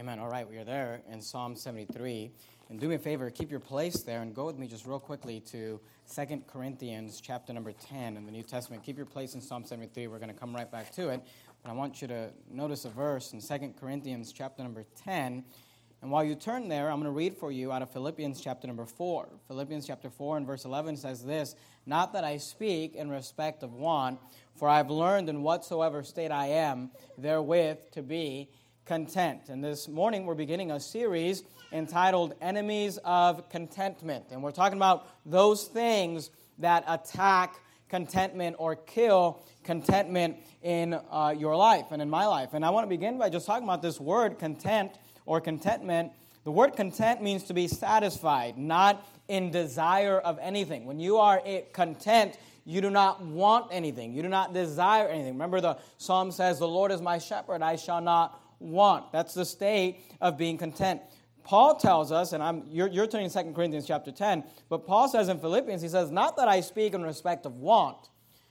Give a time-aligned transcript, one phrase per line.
[0.00, 0.18] Amen.
[0.18, 2.30] All right, we are there in Psalm 73.
[2.70, 4.98] And do me a favor, keep your place there and go with me just real
[4.98, 5.78] quickly to
[6.14, 8.82] 2 Corinthians chapter number 10 in the New Testament.
[8.82, 10.06] Keep your place in Psalm 73.
[10.06, 11.20] We're going to come right back to it.
[11.62, 15.44] But I want you to notice a verse in 2 Corinthians chapter number 10.
[16.00, 18.66] And while you turn there, I'm going to read for you out of Philippians chapter
[18.66, 19.28] number 4.
[19.48, 23.74] Philippians chapter 4 and verse 11 says this Not that I speak in respect of
[23.74, 24.18] want,
[24.56, 28.48] for I've learned in whatsoever state I am, therewith to be
[28.90, 29.42] content.
[29.50, 34.24] And this morning we're beginning a series entitled Enemies of Contentment.
[34.32, 37.54] And we're talking about those things that attack
[37.88, 42.48] contentment or kill contentment in uh, your life and in my life.
[42.52, 44.90] And I want to begin by just talking about this word content
[45.24, 46.10] or contentment.
[46.42, 50.84] The word content means to be satisfied, not in desire of anything.
[50.84, 51.40] When you are
[51.72, 54.14] content, you do not want anything.
[54.14, 55.34] You do not desire anything.
[55.34, 59.10] Remember, the psalm says, The Lord is my shepherd, I shall not want.
[59.12, 61.00] That's the state of being content.
[61.42, 65.28] Paul tells us, and I'm, you're, you're turning 2 Corinthians chapter 10, but Paul says
[65.28, 68.10] in Philippians, he says, Not that I speak in respect of want.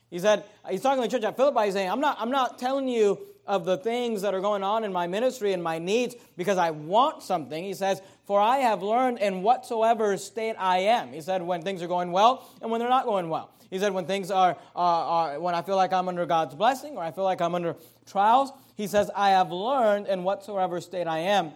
[0.10, 2.58] He said, he's talking to the church at Philippi, he's saying, I'm not, I'm not
[2.58, 6.16] telling you of the things that are going on in my ministry and my needs
[6.38, 7.64] because I want something.
[7.64, 11.14] He says, For I have learned in whatsoever state I am.
[11.14, 13.52] He said, When things are going well and when they're not going well.
[13.72, 16.96] He said, When things are, are, are when I feel like I'm under God's blessing
[16.96, 21.06] or I feel like I'm under trials, he says, I have learned in whatsoever state
[21.06, 21.52] I am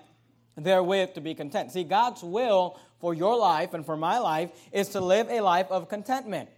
[0.57, 1.71] therewith to be content.
[1.71, 5.67] See, God's will for your life and for my life is to live a life
[5.71, 6.49] of contentment.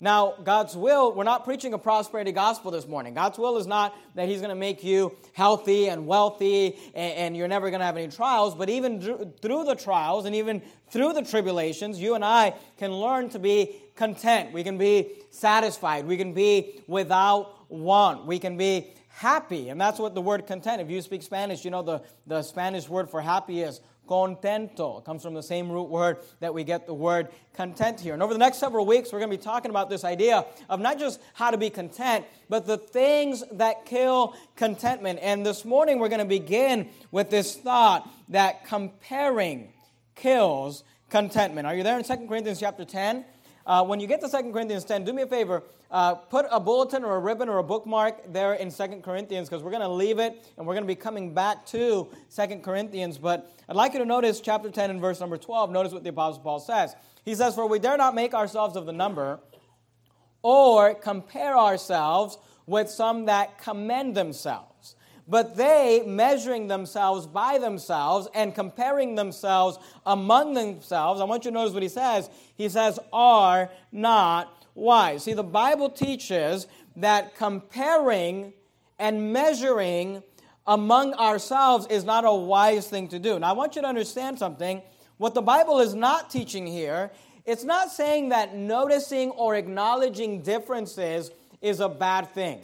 [0.00, 3.12] Now, God's will, we're not preaching a prosperity gospel this morning.
[3.12, 7.36] God's will is not that He's going to make you healthy and wealthy and, and
[7.36, 9.02] you're never going to have any trials, but even
[9.42, 13.76] through the trials and even through the tribulations, you and I can learn to be
[13.94, 14.54] content.
[14.54, 16.06] We can be satisfied.
[16.06, 18.24] We can be without want.
[18.24, 19.68] We can be happy.
[19.68, 22.88] And that's what the word content, if you speak Spanish, you know the, the Spanish
[22.88, 24.98] word for happy is contento.
[24.98, 28.12] It comes from the same root word that we get the word content here.
[28.12, 30.80] And over the next several weeks, we're going to be talking about this idea of
[30.80, 35.20] not just how to be content, but the things that kill contentment.
[35.22, 39.72] And this morning, we're going to begin with this thought that comparing
[40.16, 41.66] kills contentment.
[41.66, 43.24] Are you there in 2 Corinthians chapter 10?
[43.66, 45.62] Uh, when you get to 2 Corinthians 10, do me a favor.
[45.90, 49.62] Uh, put a bulletin or a ribbon or a bookmark there in 2 Corinthians because
[49.62, 53.16] we're going to leave it and we're going to be coming back to 2 Corinthians.
[53.16, 55.70] But I'd like you to notice chapter 10 and verse number 12.
[55.70, 56.94] Notice what the Apostle Paul says.
[57.24, 59.40] He says, For we dare not make ourselves of the number
[60.42, 62.36] or compare ourselves
[62.66, 64.73] with some that commend themselves.
[65.26, 71.54] But they, measuring themselves by themselves and comparing themselves among themselves, I want you to
[71.54, 72.28] notice what he says.
[72.56, 75.24] He says, are not wise.
[75.24, 78.52] See, the Bible teaches that comparing
[78.98, 80.22] and measuring
[80.66, 83.38] among ourselves is not a wise thing to do.
[83.38, 84.82] Now, I want you to understand something.
[85.16, 87.10] What the Bible is not teaching here,
[87.44, 91.30] it's not saying that noticing or acknowledging differences
[91.60, 92.60] is a bad thing.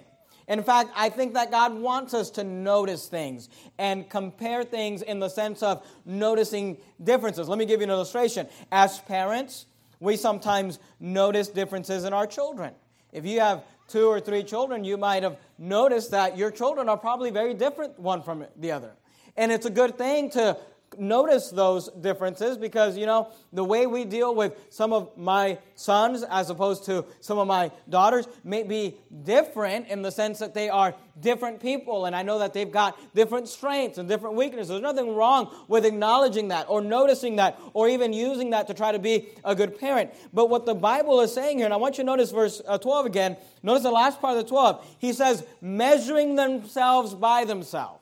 [0.50, 5.20] In fact, I think that God wants us to notice things and compare things in
[5.20, 7.48] the sense of noticing differences.
[7.48, 8.48] Let me give you an illustration.
[8.72, 9.66] As parents,
[10.00, 12.74] we sometimes notice differences in our children.
[13.12, 16.96] If you have two or three children, you might have noticed that your children are
[16.96, 18.90] probably very different one from the other.
[19.36, 20.56] And it's a good thing to
[20.98, 26.24] notice those differences because, you know, the way we deal with some of my sons
[26.24, 30.68] as opposed to some of my daughters may be different in the sense that they
[30.68, 32.06] are different people.
[32.06, 34.68] And I know that they've got different strengths and different weaknesses.
[34.68, 38.92] There's nothing wrong with acknowledging that or noticing that or even using that to try
[38.92, 40.10] to be a good parent.
[40.32, 42.78] But what the Bible is saying here, and I want you to notice verse uh,
[42.78, 44.96] 12 again, notice the last part of the 12.
[44.98, 47.99] He says, measuring themselves by themselves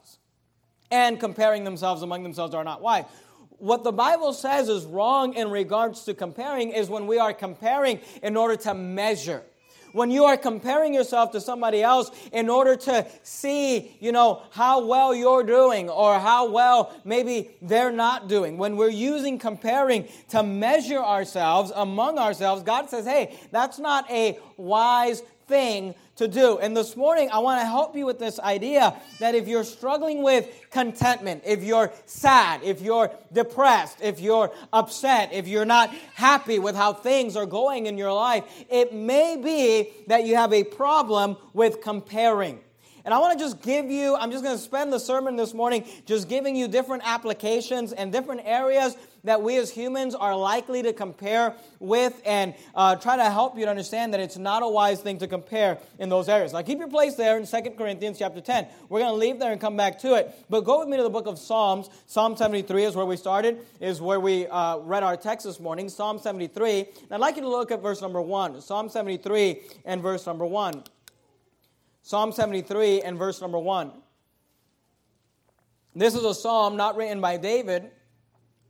[0.91, 3.05] and comparing themselves among themselves are not wise.
[3.57, 7.99] What the Bible says is wrong in regards to comparing is when we are comparing
[8.23, 9.43] in order to measure
[9.93, 14.85] when you are comparing yourself to somebody else in order to see, you know, how
[14.85, 18.57] well you're doing or how well maybe they're not doing.
[18.57, 24.39] When we're using comparing to measure ourselves among ourselves, God says, hey, that's not a
[24.57, 26.59] wise thing to do.
[26.59, 30.21] And this morning, I want to help you with this idea that if you're struggling
[30.21, 36.59] with contentment, if you're sad, if you're depressed, if you're upset, if you're not happy
[36.59, 40.63] with how things are going in your life, it may be that you have a
[40.63, 42.59] problem with comparing.
[43.05, 45.53] And I want to just give you, I'm just going to spend the sermon this
[45.53, 50.81] morning just giving you different applications and different areas that we as humans are likely
[50.83, 54.67] to compare with and uh, try to help you to understand that it's not a
[54.67, 56.53] wise thing to compare in those areas.
[56.53, 58.67] Now, keep your place there in 2 Corinthians chapter 10.
[58.89, 60.33] We're going to leave there and come back to it.
[60.49, 61.89] But go with me to the book of Psalms.
[62.05, 65.89] Psalm 73 is where we started, is where we uh, read our text this morning.
[65.89, 66.79] Psalm 73.
[66.79, 68.61] And I'd like you to look at verse number 1.
[68.61, 70.83] Psalm 73 and verse number 1.
[72.01, 73.91] Psalm 73 and verse number 1.
[75.95, 77.91] This is a psalm not written by David,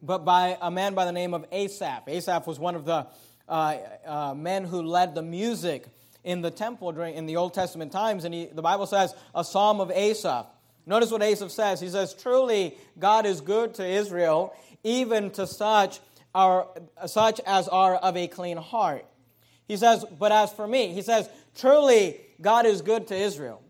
[0.02, 2.08] but by a man by the name of Asaph.
[2.08, 3.08] Asaph was one of the
[3.48, 5.86] uh, uh, men who led the music
[6.24, 9.44] in the temple during in the Old Testament times, and he, the Bible says a
[9.44, 10.48] psalm of Asaph.
[10.86, 11.80] Notice what Asaph says.
[11.80, 14.54] He says, "Truly, God is good to Israel,
[14.84, 16.00] even to such
[16.34, 16.68] are
[17.08, 19.06] such as are of a clean heart."
[19.68, 23.62] He says, "But as for me," he says, "Truly, God is good to Israel."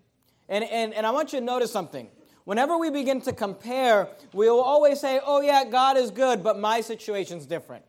[0.47, 2.09] And, and, and I want you to notice something.
[2.45, 6.59] Whenever we begin to compare, we will always say, oh, yeah, God is good, but
[6.59, 7.85] my situation's different.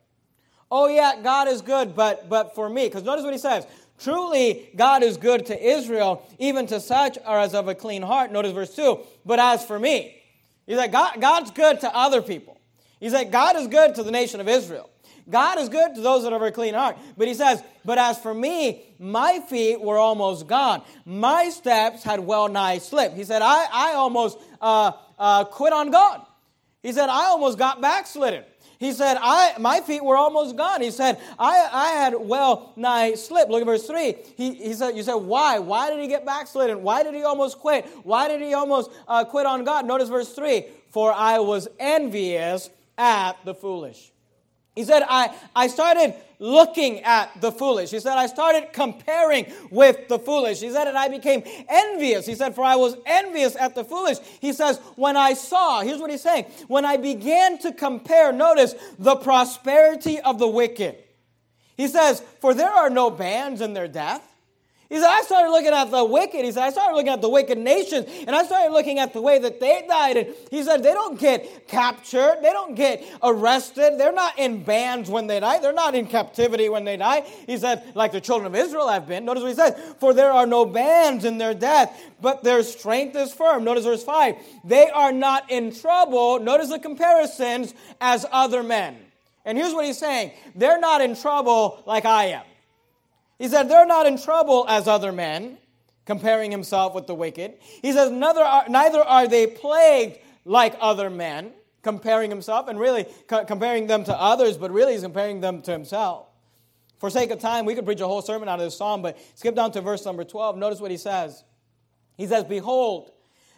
[0.71, 2.87] Oh, yeah, God is good, but, but for me.
[2.87, 3.65] Because notice what he says.
[3.99, 8.31] Truly, God is good to Israel, even to such as of a clean heart.
[8.31, 8.99] Notice verse 2.
[9.25, 10.15] But as for me,
[10.65, 12.59] he's like, God, God's good to other people.
[12.99, 14.89] He's like, God is good to the nation of Israel.
[15.31, 16.97] God is good to those that have a clean heart.
[17.17, 20.83] But he says, But as for me, my feet were almost gone.
[21.05, 23.15] My steps had well nigh slipped.
[23.15, 26.25] He said, I, I almost uh, uh, quit on God.
[26.83, 28.43] He said, I almost got backslidden.
[28.81, 30.81] He said, I, my feet were almost gone.
[30.81, 33.51] He said, I, I had well nigh slipped.
[33.51, 34.15] Look at verse 3.
[34.35, 35.59] He, he said, You said, why?
[35.59, 36.81] Why did he get backslidden?
[36.81, 37.85] Why did he almost quit?
[38.03, 39.85] Why did he almost uh, quit on God?
[39.85, 44.10] Notice verse 3 For I was envious at the foolish.
[44.75, 47.91] He said, I, I started looking at the foolish.
[47.91, 50.61] He said, I started comparing with the foolish.
[50.61, 52.25] He said, and I became envious.
[52.25, 54.17] He said, for I was envious at the foolish.
[54.39, 58.73] He says, when I saw, here's what he's saying, when I began to compare, notice,
[58.97, 60.95] the prosperity of the wicked.
[61.75, 64.25] He says, for there are no bands in their death.
[64.91, 66.43] He said, I started looking at the wicked.
[66.43, 69.21] He said, I started looking at the wicked nations, and I started looking at the
[69.21, 70.17] way that they died.
[70.17, 75.09] And he said, they don't get captured, they don't get arrested, they're not in bands
[75.09, 77.21] when they die, they're not in captivity when they die.
[77.47, 79.23] He said, like the children of Israel have been.
[79.23, 83.15] Notice what he says, for there are no bands in their death, but their strength
[83.15, 83.63] is firm.
[83.63, 84.35] Notice verse 5.
[84.65, 88.97] They are not in trouble, notice the comparisons, as other men.
[89.45, 92.43] And here's what he's saying they're not in trouble like I am.
[93.41, 95.57] He said, They're not in trouble as other men,
[96.05, 97.55] comparing himself with the wicked.
[97.81, 101.51] He says, Neither are, neither are they plagued like other men,
[101.81, 105.71] comparing himself and really co- comparing them to others, but really he's comparing them to
[105.71, 106.27] himself.
[106.99, 109.17] For sake of time, we could preach a whole sermon out of this psalm, but
[109.33, 110.55] skip down to verse number 12.
[110.55, 111.43] Notice what he says.
[112.17, 113.11] He says, Behold,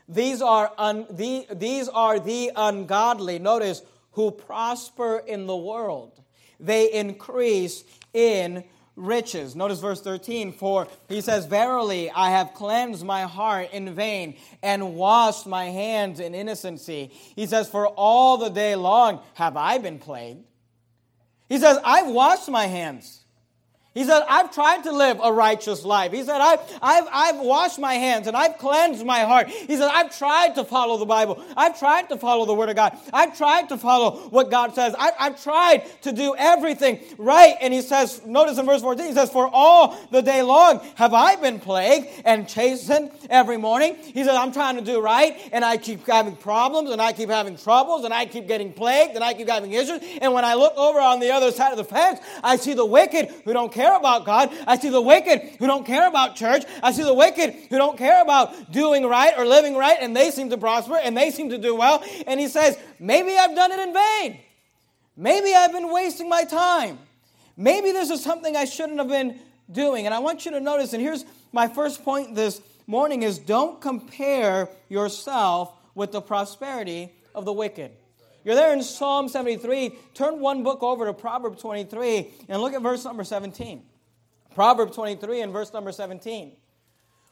[0.07, 3.81] these are, un, the, these are the ungodly, notice,
[4.11, 6.21] who prosper in the world.
[6.57, 7.83] They increase
[8.13, 8.63] in
[8.95, 9.55] riches.
[9.55, 14.95] Notice verse 13, for he says, Verily, I have cleansed my heart in vain and
[14.95, 17.11] washed my hands in innocency.
[17.35, 20.45] He says, For all the day long have I been plagued.
[21.49, 23.22] He says, I've washed my hands.
[23.93, 26.13] He said, I've tried to live a righteous life.
[26.13, 29.49] He said, I've, I've, I've washed my hands and I've cleansed my heart.
[29.49, 31.43] He said, I've tried to follow the Bible.
[31.55, 32.97] I've tried to follow the Word of God.
[33.13, 34.95] I've tried to follow what God says.
[34.97, 37.55] I, I've tried to do everything right.
[37.61, 41.13] And he says, notice in verse 14, he says, For all the day long have
[41.13, 43.95] I been plagued and chastened every morning.
[43.95, 47.29] He said, I'm trying to do right and I keep having problems and I keep
[47.29, 50.01] having troubles and I keep getting plagued and I keep having issues.
[50.19, 52.85] And when I look over on the other side of the fence, I see the
[52.85, 54.49] wicked who don't care care about God.
[54.65, 56.63] I see the wicked who don't care about church.
[56.81, 60.31] I see the wicked who don't care about doing right or living right, and they
[60.31, 62.03] seem to prosper and they seem to do well.
[62.27, 64.39] And he says, Maybe I've done it in vain.
[65.17, 66.97] Maybe I've been wasting my time.
[67.57, 69.39] Maybe this is something I shouldn't have been
[69.71, 70.05] doing.
[70.05, 73.79] And I want you to notice, and here's my first point this morning is don't
[73.79, 77.91] compare yourself with the prosperity of the wicked.
[78.43, 79.97] You're there in Psalm 73.
[80.13, 83.83] Turn one book over to Proverbs 23 and look at verse number 17.
[84.53, 86.51] Proverbs 23 and verse number 17.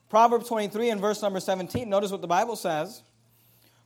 [0.09, 1.89] Proverbs 23 and verse number 17.
[1.89, 3.03] Notice what the Bible says.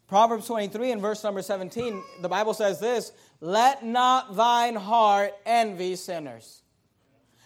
[0.07, 5.95] Proverbs 23 and verse number 17, the Bible says this Let not thine heart envy
[5.95, 6.61] sinners.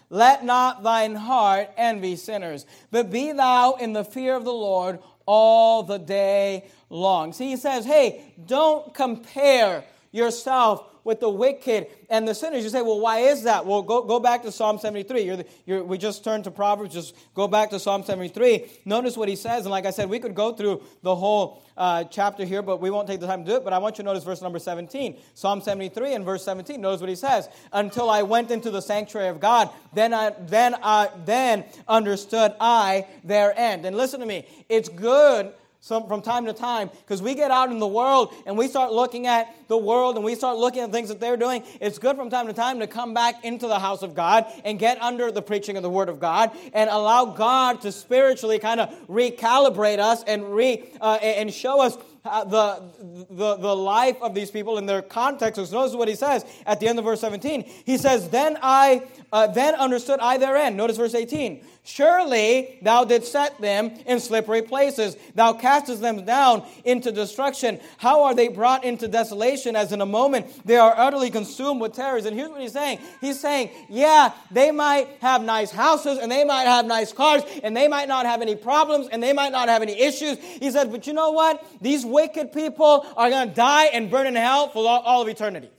[0.09, 4.99] Let not thine heart envy sinners, but be thou in the fear of the Lord
[5.31, 7.33] all the day long.
[7.33, 12.63] See, he says, hey, don't compare yourself with the wicked and the sinners.
[12.63, 13.65] You say, well, why is that?
[13.65, 15.23] Well, go, go back to Psalm 73.
[15.23, 16.93] You're you're, we just turned to Proverbs.
[16.93, 18.69] Just go back to Psalm 73.
[18.85, 19.65] Notice what he says.
[19.65, 22.91] And like I said, we could go through the whole uh, chapter here, but we
[22.91, 23.63] won't take the time to do it.
[23.63, 25.17] But I want you to notice verse number 17.
[25.33, 26.79] Psalm 73 and verse 17.
[26.79, 27.49] Notice what he says.
[27.73, 33.07] Until I went into the sanctuary of God, then I, then I, then understood I
[33.23, 33.85] their end.
[33.85, 34.45] And listen to me.
[34.69, 38.57] It's good some, from time to time because we get out in the world and
[38.57, 41.63] we start looking at the world and we start looking at things that they're doing.
[41.79, 44.77] It's good from time to time to come back into the house of God and
[44.77, 48.79] get under the preaching of the Word of God and allow God to spiritually kind
[48.79, 54.51] of recalibrate us and re uh, and show us the, the, the life of these
[54.51, 55.71] people in their context.
[55.71, 57.63] Notice what he says at the end of verse 17.
[57.85, 60.77] He says, Then I uh, then understood I their end.
[60.77, 61.63] Notice verse 18.
[61.83, 65.17] Surely thou didst set them in slippery places.
[65.33, 67.79] Thou castest them down into destruction.
[67.97, 71.93] How are they brought into desolation as in a moment they are utterly consumed with
[71.93, 72.25] terrors?
[72.25, 72.99] And here's what he's saying.
[73.21, 77.75] He's saying, yeah, they might have nice houses and they might have nice cars and
[77.75, 80.37] they might not have any problems and they might not have any issues.
[80.37, 81.65] He says, but you know what?
[81.81, 85.27] These wicked people are going to die and burn in hell for all, all of
[85.27, 85.69] eternity.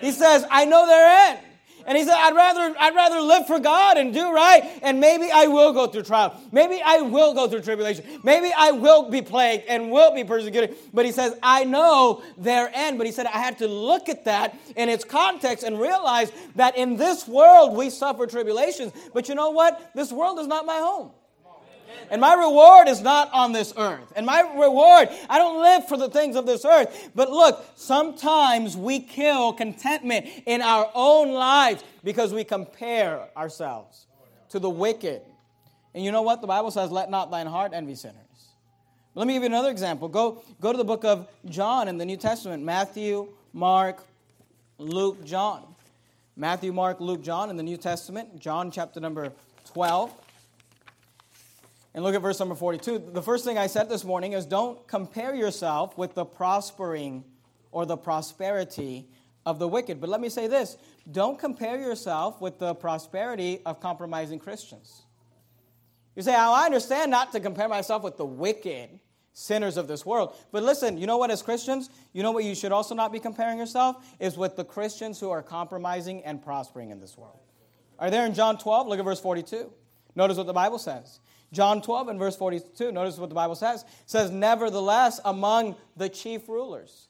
[0.00, 1.40] He says, I know their end.
[1.86, 4.62] And he said, I'd rather, I'd rather live for God and do right.
[4.82, 6.40] And maybe I will go through trial.
[6.50, 8.04] Maybe I will go through tribulation.
[8.22, 10.76] Maybe I will be plagued and will be persecuted.
[10.94, 12.96] But he says, I know their end.
[12.96, 16.76] But he said, I had to look at that in its context and realize that
[16.76, 18.92] in this world we suffer tribulations.
[19.12, 19.92] But you know what?
[19.94, 21.10] This world is not my home.
[22.10, 24.12] And my reward is not on this earth.
[24.16, 27.10] And my reward, I don't live for the things of this earth.
[27.14, 34.06] But look, sometimes we kill contentment in our own lives because we compare ourselves
[34.50, 35.22] to the wicked.
[35.94, 36.40] And you know what?
[36.40, 38.18] The Bible says, let not thine heart envy sinners.
[39.14, 40.08] Let me give you another example.
[40.08, 44.02] Go, go to the book of John in the New Testament Matthew, Mark,
[44.78, 45.62] Luke, John.
[46.36, 48.40] Matthew, Mark, Luke, John in the New Testament.
[48.40, 49.32] John chapter number
[49.66, 50.12] 12.
[51.94, 53.10] And look at verse number 42.
[53.12, 57.24] The first thing I said this morning is don't compare yourself with the prospering
[57.70, 59.08] or the prosperity
[59.46, 60.00] of the wicked.
[60.00, 60.76] But let me say this
[61.10, 65.02] don't compare yourself with the prosperity of compromising Christians.
[66.16, 69.00] You say, oh, I understand not to compare myself with the wicked
[69.32, 70.36] sinners of this world.
[70.52, 73.18] But listen, you know what, as Christians, you know what you should also not be
[73.18, 73.96] comparing yourself?
[74.20, 77.40] Is with the Christians who are compromising and prospering in this world.
[77.98, 78.86] Are there in John 12?
[78.86, 79.72] Look at verse 42.
[80.14, 81.18] Notice what the Bible says.
[81.54, 83.82] John 12 and verse 42, notice what the Bible says.
[83.82, 87.08] It says, Nevertheless, among the chief rulers.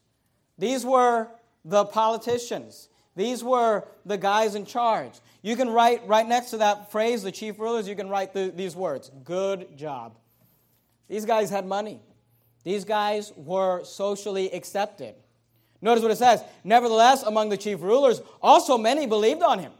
[0.57, 1.27] These were
[1.65, 2.87] the politicians.
[3.15, 5.13] These were the guys in charge.
[5.41, 8.51] You can write right next to that phrase, the chief rulers, you can write the,
[8.55, 10.17] these words Good job.
[11.07, 12.01] These guys had money.
[12.63, 15.15] These guys were socially accepted.
[15.81, 16.43] Notice what it says.
[16.63, 19.71] Nevertheless, among the chief rulers, also many believed on him.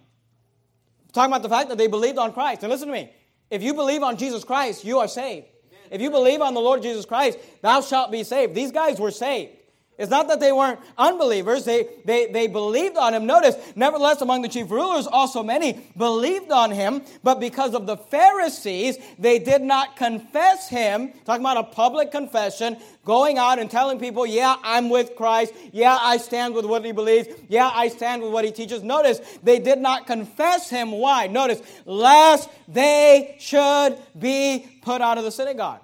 [1.11, 2.61] Talking about the fact that they believed on Christ.
[2.61, 3.11] And listen to me.
[3.55, 5.47] If you believe on Jesus Christ, you are saved.
[5.89, 8.53] If you believe on the Lord Jesus Christ, thou shalt be saved.
[8.53, 9.53] These guys were saved.
[9.97, 13.25] It's not that they weren't unbelievers, they, they, they believed on him.
[13.25, 17.95] Notice, nevertheless, among the chief rulers, also many believed on him, but because of the
[17.95, 21.13] Pharisees, they did not confess him.
[21.23, 22.75] Talking about a public confession,
[23.05, 25.53] going out and telling people, yeah, I'm with Christ.
[25.71, 27.29] Yeah, I stand with what he believes.
[27.47, 28.83] Yeah, I stand with what he teaches.
[28.83, 30.91] Notice, they did not confess him.
[30.91, 31.27] Why?
[31.27, 35.79] Notice, lest they should be put out of the synagogue.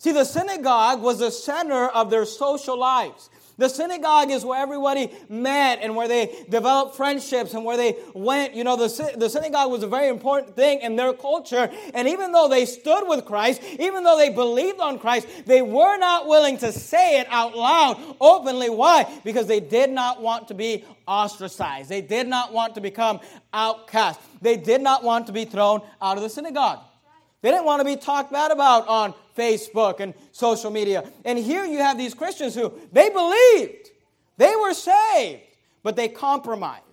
[0.00, 3.28] See, the synagogue was the center of their social lives.
[3.58, 8.54] The synagogue is where everybody met and where they developed friendships and where they went.
[8.54, 11.70] You know, the, the synagogue was a very important thing in their culture.
[11.92, 15.98] And even though they stood with Christ, even though they believed on Christ, they were
[15.98, 18.70] not willing to say it out loud openly.
[18.70, 19.04] Why?
[19.22, 21.90] Because they did not want to be ostracized.
[21.90, 23.20] They did not want to become
[23.52, 24.18] outcast.
[24.40, 26.78] They did not want to be thrown out of the synagogue.
[27.42, 31.08] They didn't want to be talked bad about on Facebook and social media.
[31.24, 33.90] And here you have these Christians who they believed,
[34.36, 35.42] they were saved,
[35.82, 36.84] but they compromised.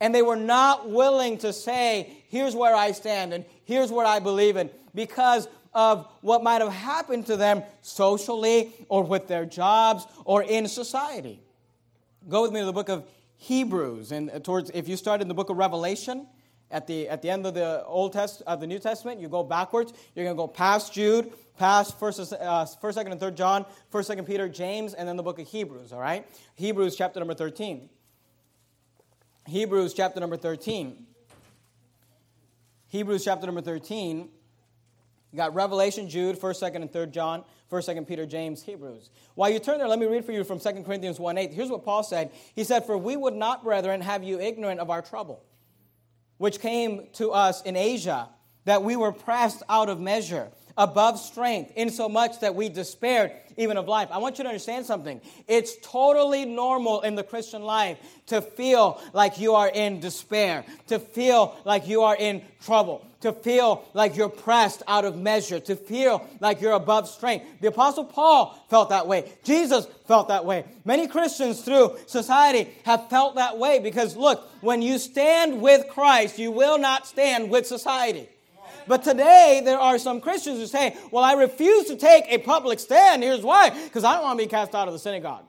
[0.00, 4.18] And they were not willing to say, here's where I stand and here's what I
[4.18, 10.06] believe in because of what might have happened to them socially or with their jobs
[10.24, 11.40] or in society.
[12.28, 13.04] Go with me to the book of
[13.36, 16.26] Hebrews and uh, towards if you start in the book of Revelation,
[16.70, 19.44] at the, at the end of the Old Test of the New Testament, you go
[19.44, 19.92] backwards.
[20.14, 24.08] You're going to go past Jude, past First, uh, First, Second, and Third John, First,
[24.08, 25.92] Second Peter, James, and then the book of Hebrews.
[25.92, 27.88] All right, Hebrews chapter number thirteen.
[29.46, 31.06] Hebrews chapter number thirteen.
[32.88, 34.28] Hebrews chapter number thirteen.
[35.32, 39.10] You got Revelation, Jude, First, Second, and Third John, First, Second Peter, James, Hebrews.
[39.34, 41.52] While you turn there, let me read for you from 2 Corinthians 1 8.
[41.52, 42.30] Here's what Paul said.
[42.54, 45.42] He said, For we would not, brethren, have you ignorant of our trouble,
[46.38, 48.28] which came to us in Asia,
[48.64, 53.88] that we were pressed out of measure above strength, insomuch that we despaired even of
[53.88, 54.08] life.
[54.10, 55.20] I want you to understand something.
[55.46, 60.98] It's totally normal in the Christian life to feel like you are in despair, to
[60.98, 65.76] feel like you are in trouble, to feel like you're pressed out of measure, to
[65.76, 67.46] feel like you're above strength.
[67.60, 69.32] The Apostle Paul felt that way.
[69.44, 70.64] Jesus felt that way.
[70.84, 76.38] Many Christians through society have felt that way because, look, when you stand with Christ,
[76.38, 78.28] you will not stand with society.
[78.86, 82.78] But today, there are some Christians who say, Well, I refuse to take a public
[82.78, 83.22] stand.
[83.22, 85.44] Here's why because I don't want to be cast out of the synagogue,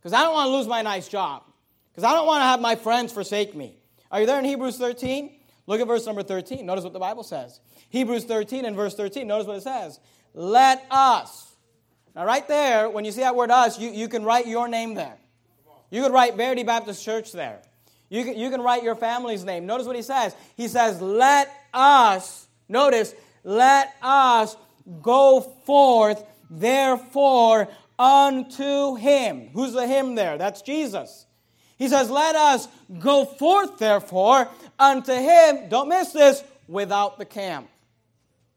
[0.00, 1.44] because I don't want to lose my nice job,
[1.90, 3.76] because I don't want to have my friends forsake me.
[4.10, 5.30] Are you there in Hebrews 13?
[5.66, 6.66] Look at verse number 13.
[6.66, 7.60] Notice what the Bible says.
[7.90, 9.26] Hebrews 13 and verse 13.
[9.26, 10.00] Notice what it says.
[10.34, 11.54] Let us.
[12.14, 14.94] Now, right there, when you see that word us, you, you can write your name
[14.94, 15.16] there.
[15.90, 17.60] You could write Verity Baptist Church there.
[18.08, 19.66] You can, you can write your family's name.
[19.66, 20.34] Notice what he says.
[20.56, 24.56] He says, Let us Notice, let us
[25.02, 29.50] go forth, therefore, unto him.
[29.52, 30.38] Who's the him there?
[30.38, 31.26] That's Jesus.
[31.76, 32.68] He says, Let us
[33.00, 34.48] go forth, therefore,
[34.78, 35.68] unto him.
[35.68, 37.68] Don't miss this, without the camp.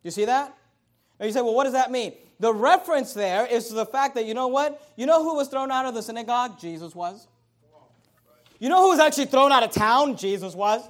[0.03, 0.55] You see that?
[1.19, 2.13] Now you say, Well, what does that mean?
[2.39, 4.81] The reference there is to the fact that, you know what?
[4.95, 6.59] You know who was thrown out of the synagogue?
[6.59, 7.27] Jesus was.
[8.59, 10.17] You know who was actually thrown out of town?
[10.17, 10.87] Jesus was.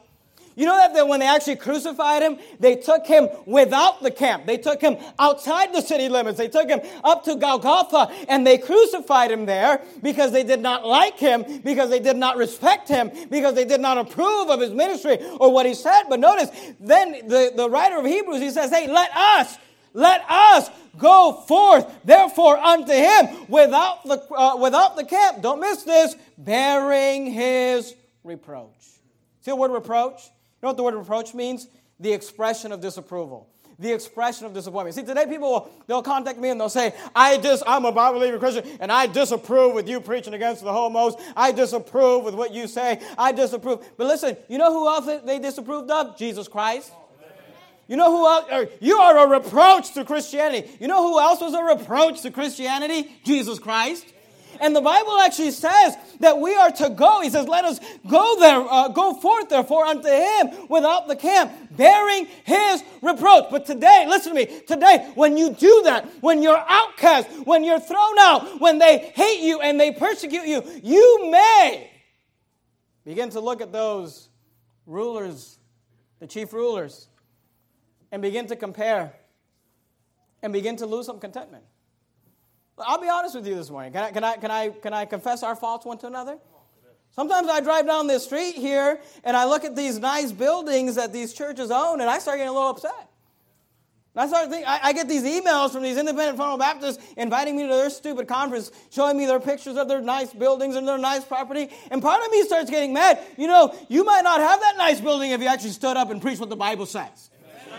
[0.56, 4.46] You know that when they actually crucified him, they took him without the camp.
[4.46, 6.38] They took him outside the city limits.
[6.38, 10.86] They took him up to Golgotha and they crucified him there because they did not
[10.86, 14.72] like him, because they did not respect him, because they did not approve of his
[14.72, 16.04] ministry or what he said.
[16.10, 19.58] But notice, then the, the writer of Hebrews, he says, Hey, let us,
[19.94, 25.42] let us go forth, therefore, unto him without the, uh, without the camp.
[25.42, 28.70] Don't miss this, bearing his reproach.
[29.42, 30.22] See the word reproach?
[30.64, 31.68] Know what the word reproach means?
[32.00, 33.50] The expression of disapproval.
[33.80, 34.96] The expression of disappointment.
[34.96, 38.20] See, today people will they'll contact me and they'll say, I dis I'm a Bible
[38.20, 41.16] believing Christian and I disapprove with you preaching against the homos.
[41.36, 43.02] I disapprove with what you say.
[43.18, 43.84] I disapprove.
[43.98, 46.18] But listen, you know who else they disapproved of?
[46.18, 46.92] Jesus Christ.
[47.88, 48.46] You know who else?
[48.52, 50.70] Er, you are a reproach to Christianity.
[50.80, 53.12] You know who else was a reproach to Christianity?
[53.26, 54.06] Jesus Christ.
[54.62, 57.22] And the Bible actually says that we are to go.
[57.22, 61.52] He says, Let us go there, uh, go forth therefore unto him without the camp,
[61.72, 63.46] bearing his reproach.
[63.52, 67.80] But today, listen to me, today, when you do that, when you're outcast, when you're
[67.80, 71.92] thrown out, when they hate you and they persecute you, you may
[73.06, 74.30] begin to look at those
[74.86, 75.60] rulers,
[76.20, 77.08] the chief rulers,
[78.12, 79.14] and begin to compare
[80.42, 81.64] and begin to lose some contentment.
[82.78, 83.94] I'll be honest with you this morning.
[83.94, 86.38] Can I, can I, can I, can I confess our faults one to another?
[87.12, 91.14] Sometimes I drive down this street here and I look at these nice buildings that
[91.14, 93.10] these churches own and I start getting a little upset.
[94.16, 97.56] And I start thinking, I, I get these emails from these independent fundamental Baptists inviting
[97.56, 100.98] me to their stupid conference, showing me their pictures of their nice buildings and their
[100.98, 101.70] nice property.
[101.92, 103.20] And part of me starts getting mad.
[103.38, 106.22] You know, you might not have that nice building if you actually stood up and
[106.22, 107.30] preached what the Bible says.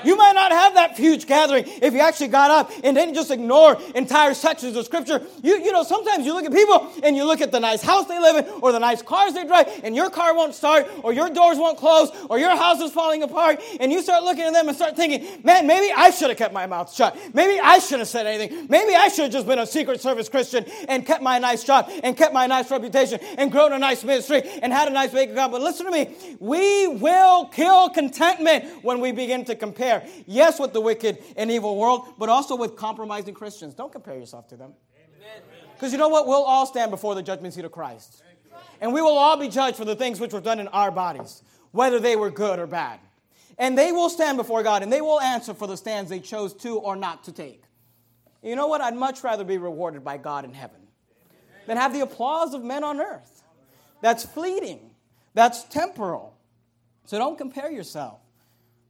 [0.03, 3.31] You might not have that huge gathering if you actually got up and didn't just
[3.31, 5.23] ignore entire sections of scripture.
[5.43, 8.07] You, you know, sometimes you look at people and you look at the nice house
[8.07, 11.13] they live in or the nice cars they drive, and your car won't start, or
[11.13, 14.53] your doors won't close, or your house is falling apart, and you start looking at
[14.53, 17.17] them and start thinking, man, maybe I should have kept my mouth shut.
[17.33, 18.67] Maybe I should have said anything.
[18.69, 21.91] Maybe I should have just been a Secret Service Christian and kept my nice job
[22.03, 25.31] and kept my nice reputation and grown a nice ministry and had a nice bank
[25.31, 25.53] account.
[25.53, 29.84] But listen to me, we will kill contentment when we begin to compare
[30.27, 33.75] Yes, with the wicked and evil world, but also with compromising Christians.
[33.75, 34.73] Don't compare yourself to them.
[35.75, 36.27] Because you know what?
[36.27, 38.23] We'll all stand before the judgment seat of Christ.
[38.81, 41.43] And we will all be judged for the things which were done in our bodies,
[41.73, 43.01] whether they were good or bad.
[43.59, 46.53] And they will stand before God and they will answer for the stands they chose
[46.55, 47.63] to or not to take.
[48.43, 48.81] You know what?
[48.81, 50.81] I'd much rather be rewarded by God in heaven
[51.67, 53.43] than have the applause of men on earth.
[54.03, 54.91] That's fleeting,
[55.33, 56.37] that's temporal.
[57.07, 58.21] So don't compare yourself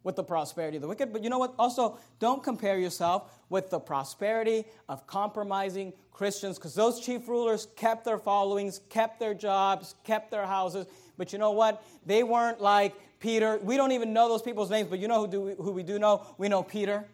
[0.04, 1.12] with the prosperity of the wicked.
[1.12, 1.54] But you know what?
[1.58, 8.04] Also, don't compare yourself with the prosperity of compromising Christians because those chief rulers kept
[8.04, 10.86] their followings, kept their jobs, kept their houses.
[11.16, 11.82] But you know what?
[12.06, 13.58] They weren't like Peter.
[13.62, 15.82] We don't even know those people's names, but you know who, do we, who we
[15.82, 16.24] do know?
[16.38, 17.04] We know Peter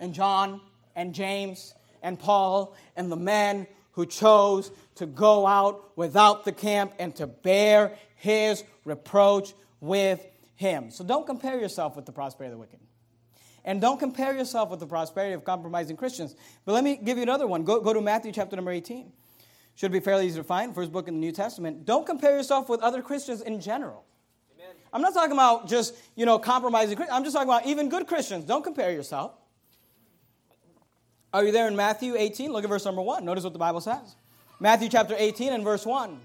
[0.00, 0.60] and John
[0.94, 6.92] and James and Paul and the men who chose to go out without the camp
[7.00, 10.24] and to bear his reproach with
[10.58, 10.90] him.
[10.90, 12.80] So don't compare yourself with the prosperity of the wicked.
[13.64, 16.34] And don't compare yourself with the prosperity of compromising Christians.
[16.64, 17.62] But let me give you another one.
[17.62, 19.12] Go, go to Matthew chapter number 18.
[19.76, 21.84] Should be fairly easy to find, first book in the New Testament.
[21.84, 24.04] Don't compare yourself with other Christians in general.
[24.56, 24.74] Amen.
[24.92, 26.96] I'm not talking about just, you know, compromising.
[26.96, 27.16] Christians.
[27.16, 28.44] I'm just talking about even good Christians.
[28.44, 29.32] Don't compare yourself.
[31.32, 32.50] Are you there in Matthew 18?
[32.50, 33.24] Look at verse number 1.
[33.24, 34.16] Notice what the Bible says.
[34.58, 36.18] Matthew chapter 18 and verse 1.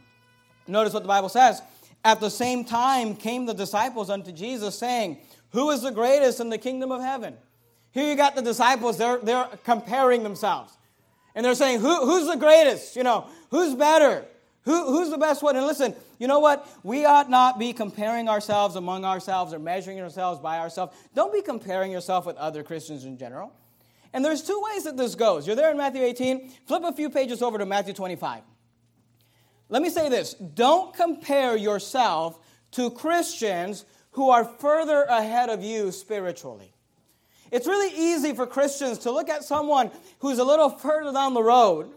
[0.65, 1.61] Notice what the Bible says.
[2.05, 5.19] At the same time came the disciples unto Jesus, saying,
[5.51, 7.35] Who is the greatest in the kingdom of heaven?
[7.91, 10.73] Here you got the disciples, they're, they're comparing themselves.
[11.35, 12.95] And they're saying, Who, Who's the greatest?
[12.95, 14.25] You know, who's better?
[14.65, 15.57] Who, who's the best one?
[15.57, 16.67] And listen, you know what?
[16.83, 20.95] We ought not be comparing ourselves among ourselves or measuring ourselves by ourselves.
[21.13, 23.51] Don't be comparing yourself with other Christians in general.
[24.13, 25.45] And there's two ways that this goes.
[25.45, 26.49] You're there in Matthew 18.
[26.65, 28.43] Flip a few pages over to Matthew 25.
[29.73, 32.37] Let me say this don't compare yourself
[32.73, 36.75] to Christians who are further ahead of you spiritually.
[37.51, 41.41] It's really easy for Christians to look at someone who's a little further down the
[41.41, 41.89] road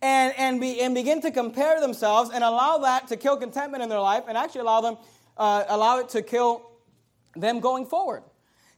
[0.00, 3.88] and, and, be, and begin to compare themselves and allow that to kill contentment in
[3.88, 4.96] their life and actually allow them
[5.36, 6.70] uh, allow it to kill
[7.34, 8.22] them going forward.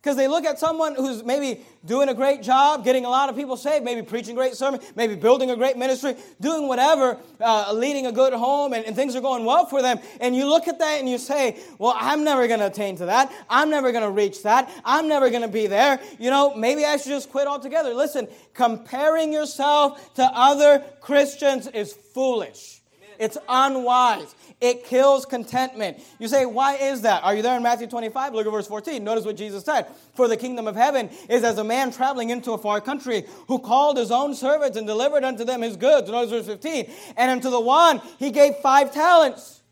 [0.03, 3.37] Because they look at someone who's maybe doing a great job, getting a lot of
[3.37, 8.07] people saved, maybe preaching great sermon, maybe building a great ministry, doing whatever, uh, leading
[8.07, 10.01] a good home, and, and things are going well for them.
[10.21, 13.07] And you look at that and you say, Well, I'm never going to attain to
[13.07, 13.33] that.
[13.49, 14.69] I'm never going to reach that.
[14.85, 16.01] I'm never going to be there.
[16.19, 17.95] You know, maybe I should just quit altogether.
[17.95, 22.83] Listen, comparing yourself to other Christians is foolish.
[23.21, 24.35] It's unwise.
[24.63, 25.99] It kills contentment.
[26.21, 27.25] You say, why is that?
[27.25, 28.33] Are you there in Matthew 25?
[28.33, 29.03] Look at verse 14.
[29.03, 29.89] Notice what Jesus said.
[30.15, 33.59] For the kingdom of heaven is as a man traveling into a far country who
[33.59, 36.09] called his own servants and delivered unto them his goods.
[36.09, 36.89] Notice verse 15.
[37.17, 39.63] And unto the one he gave five talents,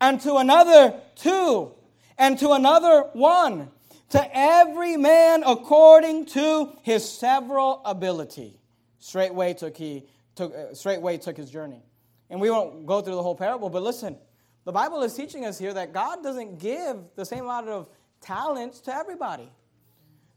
[0.00, 1.72] and to another two,
[2.16, 3.68] and to another one.
[4.10, 8.60] To every man according to his several ability.
[9.00, 11.82] Straightway took he took uh, straightway took his journey.
[12.30, 14.16] And we won't go through the whole parable, but listen,
[14.64, 17.88] the Bible is teaching us here that God doesn't give the same amount of
[18.20, 19.50] talents to everybody.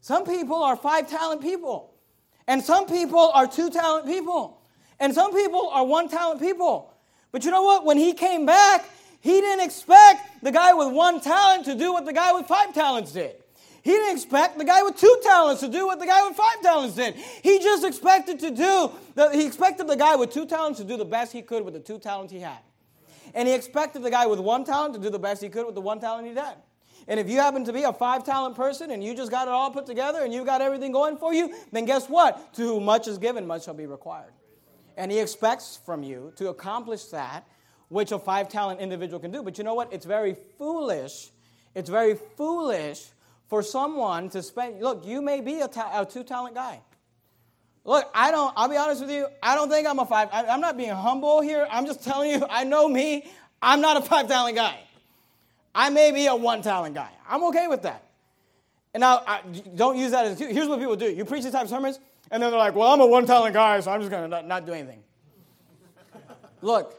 [0.01, 1.93] Some people are five talent people,
[2.47, 4.62] and some people are two talent people,
[4.99, 6.93] and some people are one talent people.
[7.32, 7.86] But you know what?
[7.86, 12.06] When he came back, he didn't expect the guy with one talent to do what
[12.06, 13.42] the guy with five talents did.
[13.84, 16.62] He didn't expect the guy with two talents to do what the guy with five
[16.62, 17.15] talents did.
[17.15, 20.96] He just expected to do, the, he expected the guy with two talents to do
[20.96, 22.60] the best he could with the two talents he had.
[23.34, 25.76] And he expected the guy with one talent to do the best he could with
[25.76, 26.56] the one talent he had.
[27.10, 29.52] And if you happen to be a five talent person and you just got it
[29.52, 32.54] all put together and you got everything going for you, then guess what?
[32.54, 34.32] To whom much is given, much shall be required.
[34.96, 37.46] And he expects from you to accomplish that
[37.89, 39.43] which a five talent individual can do.
[39.43, 39.91] But you know what?
[39.91, 41.32] It's very foolish.
[41.76, 43.08] It's very foolish
[43.47, 44.82] for someone to spend.
[44.82, 46.82] Look, you may be a, ta- a two talent guy.
[47.86, 50.29] Look, I don't, I'll be honest with you, I don't think I'm a five.
[50.32, 51.67] I, I'm not being humble here.
[51.69, 53.29] I'm just telling you, I know me.
[53.62, 54.79] I'm not a five talent guy.
[55.75, 57.10] I may be a one talent guy.
[57.27, 58.03] I'm okay with that.
[58.93, 59.41] And now, I,
[59.75, 61.10] don't use that as, here's what people do.
[61.12, 63.53] You preach these type of sermons, and then they're like, well, I'm a one talent
[63.53, 65.01] guy, so I'm just going to not, not do anything.
[66.62, 66.93] Look,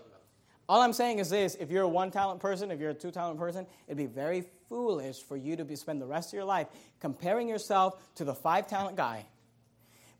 [0.68, 3.10] all I'm saying is this if you're a one talent person, if you're a two
[3.10, 6.44] talent person, it'd be very foolish for you to be, spend the rest of your
[6.44, 6.68] life
[7.00, 9.26] comparing yourself to the five talent guy,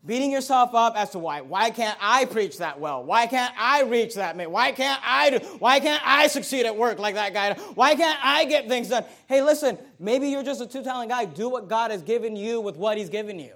[0.04, 1.40] beating yourself up as to why.
[1.40, 3.02] Why can't I preach that well?
[3.04, 4.50] Why can't I reach that man?
[4.50, 5.38] Why can't I do?
[5.58, 7.54] Why can't I succeed at work like that guy?
[7.74, 9.04] Why can't I get things done?
[9.26, 11.24] Hey, listen, maybe you're just a two talent guy.
[11.24, 13.52] Do what God has given you with what He's given you.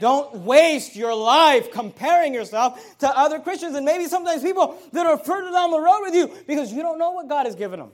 [0.00, 5.16] Don't waste your life comparing yourself to other Christians and maybe sometimes people that are
[5.16, 7.92] further down the road with you because you don't know what God has given them.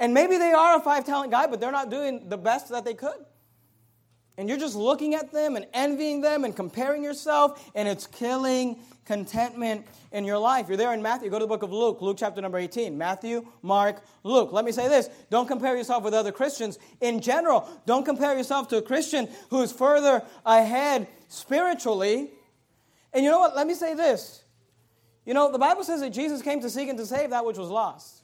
[0.00, 2.84] And maybe they are a five talent guy, but they're not doing the best that
[2.86, 3.26] they could.
[4.38, 8.80] And you're just looking at them and envying them and comparing yourself, and it's killing
[9.04, 10.68] contentment in your life.
[10.68, 11.28] You're there in Matthew.
[11.28, 12.96] Go to the book of Luke, Luke chapter number 18.
[12.96, 14.52] Matthew, Mark, Luke.
[14.52, 17.68] Let me say this don't compare yourself with other Christians in general.
[17.84, 22.30] Don't compare yourself to a Christian who's further ahead spiritually.
[23.12, 23.54] And you know what?
[23.54, 24.42] Let me say this.
[25.26, 27.58] You know, the Bible says that Jesus came to seek and to save that which
[27.58, 28.19] was lost.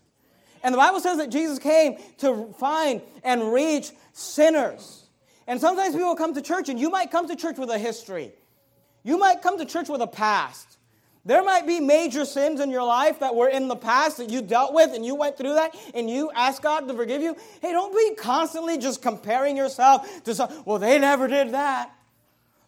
[0.62, 5.04] And the Bible says that Jesus came to find and reach sinners.
[5.46, 8.32] And sometimes people come to church, and you might come to church with a history.
[9.04, 10.76] You might come to church with a past.
[11.26, 14.42] There might be major sins in your life that were in the past that you
[14.42, 17.36] dealt with and you went through that and you ask God to forgive you.
[17.60, 21.90] Hey, don't be constantly just comparing yourself to some, well, they never did that.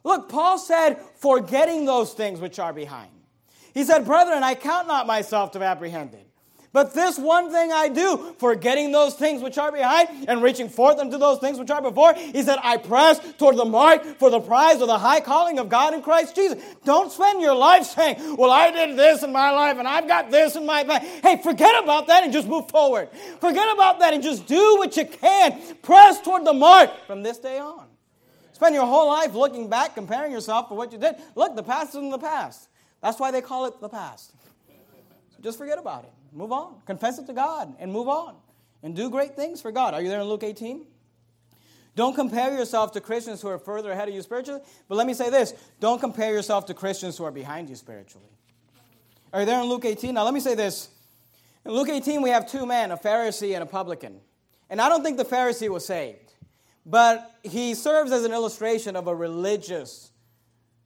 [0.03, 3.13] Look, Paul said, forgetting those things which are behind.
[3.75, 6.25] He said, Brethren, I count not myself to have apprehended.
[6.73, 10.99] But this one thing I do, forgetting those things which are behind and reaching forth
[10.99, 14.41] unto those things which are before, he said, I press toward the mark for the
[14.41, 16.63] prize of the high calling of God in Christ Jesus.
[16.85, 20.31] Don't spend your life saying, Well, I did this in my life and I've got
[20.31, 21.03] this in my life.
[21.23, 23.09] Hey, forget about that and just move forward.
[23.41, 25.59] Forget about that and just do what you can.
[25.83, 27.87] Press toward the mark from this day on.
[28.53, 31.15] Spend your whole life looking back, comparing yourself for what you did.
[31.35, 32.69] Look, the past is in the past.
[33.01, 34.33] That's why they call it the past.
[35.41, 36.13] Just forget about it.
[36.33, 36.81] Move on.
[36.87, 38.37] Confess it to God and move on.
[38.83, 39.95] And do great things for God.
[39.95, 40.87] Are you there in Luke 18?
[41.97, 44.61] Don't compare yourself to Christians who are further ahead of you spiritually.
[44.89, 48.29] But let me say this don't compare yourself to Christians who are behind you spiritually.
[49.33, 50.15] Are you there in Luke 18?
[50.15, 50.91] Now, let me say this.
[51.65, 54.21] In Luke 18, we have two men, a Pharisee and a publican.
[54.71, 56.35] And I don't think the Pharisee was saved,
[56.87, 60.13] but he serves as an illustration of a religious,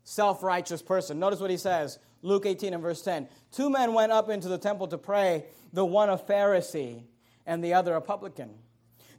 [0.05, 1.19] self righteous person.
[1.19, 3.29] Notice what he says Luke 18 and verse 10.
[3.51, 7.03] Two men went up into the temple to pray, the one a Pharisee
[7.47, 8.51] and the other a publican.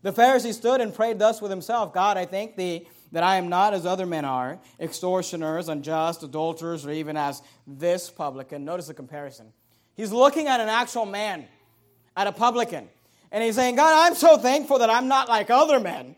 [0.02, 3.48] The Pharisee stood and prayed thus with himself God, I thank thee that I am
[3.48, 8.66] not as other men are, extortioners, unjust, adulterers, or even as this publican.
[8.66, 9.54] Notice the comparison.
[9.96, 11.46] He's looking at an actual man,
[12.18, 12.90] at a publican,
[13.32, 16.16] and he's saying, God, I'm so thankful that I'm not like other men.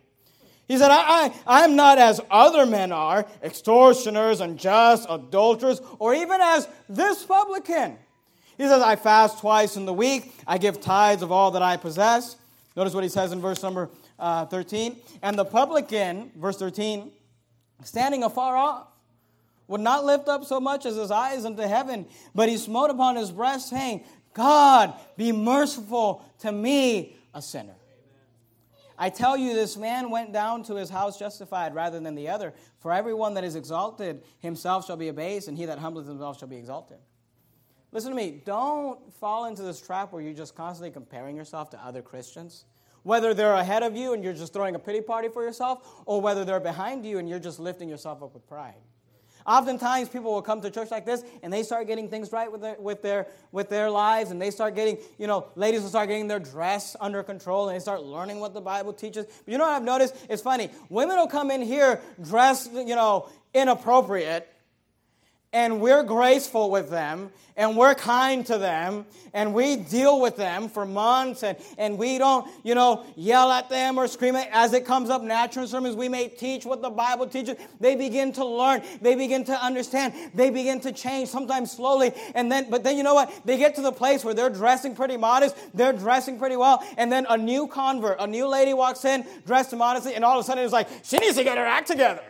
[0.67, 6.41] He said, I, I, am not as other men are, extortioners, unjust, adulterers, or even
[6.41, 7.97] as this publican.
[8.57, 10.33] He says, I fast twice in the week.
[10.47, 12.35] I give tithes of all that I possess.
[12.75, 14.97] Notice what he says in verse number uh, 13.
[15.21, 17.11] And the publican, verse 13,
[17.83, 18.87] standing afar off,
[19.67, 23.15] would not lift up so much as his eyes unto heaven, but he smote upon
[23.15, 27.75] his breast, saying, God, be merciful to me, a sinner.
[28.97, 32.53] I tell you, this man went down to his house justified rather than the other.
[32.79, 36.47] For everyone that is exalted himself shall be abased, and he that humbleth himself shall
[36.47, 36.97] be exalted.
[37.91, 38.41] Listen to me.
[38.45, 42.65] Don't fall into this trap where you're just constantly comparing yourself to other Christians.
[43.03, 46.19] Whether they're ahead of you and you're just throwing a pity party for yourself, or
[46.21, 48.81] whether they're behind you and you're just lifting yourself up with pride.
[49.45, 52.61] Oftentimes, people will come to church like this and they start getting things right with
[52.61, 56.07] their, with, their, with their lives, and they start getting, you know, ladies will start
[56.09, 59.25] getting their dress under control and they start learning what the Bible teaches.
[59.25, 60.15] But you know what I've noticed?
[60.29, 60.69] It's funny.
[60.89, 64.51] Women will come in here dressed, you know, inappropriate,
[65.55, 70.67] and we're graceful with them and we're kind to them and we deal with them
[70.67, 74.73] for months and, and we don't, you know, yell at them or scream at as
[74.73, 75.95] it comes up natural sermons.
[75.95, 77.55] We may teach what the Bible teaches.
[77.79, 78.81] They begin to learn.
[79.01, 80.13] They begin to understand.
[80.33, 82.11] They begin to change, sometimes slowly.
[82.35, 83.33] And then, but then you know what?
[83.45, 85.55] They get to the place where they're dressing pretty modest.
[85.73, 86.85] They're dressing pretty well.
[86.97, 90.43] And then a new convert, a new lady walks in, dressed modestly, and all of
[90.43, 92.23] a sudden it's like, she needs to get her act together.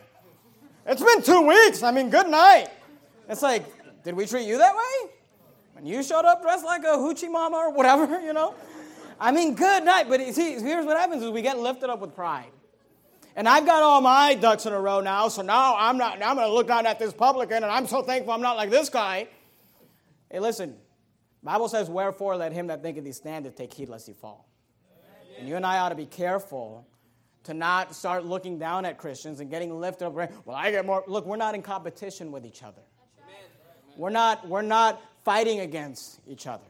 [0.85, 1.81] It's been two weeks.
[1.81, 2.67] I mean, good night.
[3.27, 3.65] It's like,
[4.03, 5.11] did we treat you that way?
[5.73, 8.55] When you showed up dressed like a hoochie mama or whatever, you know?
[9.19, 10.07] I mean, good night.
[10.09, 12.51] But see, here's what happens is we get lifted up with pride.
[13.35, 16.29] And I've got all my ducks in a row now, so now I'm not now
[16.29, 18.87] I'm gonna look down at this publican and I'm so thankful I'm not like this
[18.87, 19.27] guy.
[20.31, 20.75] Hey, listen,
[21.43, 24.49] Bible says, Wherefore let him that thinketh he standeth take heed lest he fall.
[25.37, 26.87] And you and I ought to be careful
[27.43, 30.13] to not start looking down at Christians and getting lifted up.
[30.13, 31.03] Well, I get more.
[31.05, 32.81] Look, we're not in competition with each other.
[33.97, 36.63] We're not, we're not fighting against each other.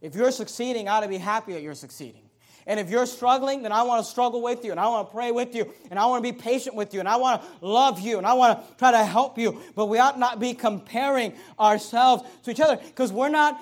[0.00, 2.22] If you're succeeding, I ought to be happy that you're succeeding.
[2.68, 5.14] And if you're struggling, then I want to struggle with you, and I want to
[5.14, 7.66] pray with you, and I want to be patient with you, and I want to
[7.66, 9.60] love you, and I want to try to help you.
[9.76, 13.60] But we ought not be comparing ourselves to each other because we're not,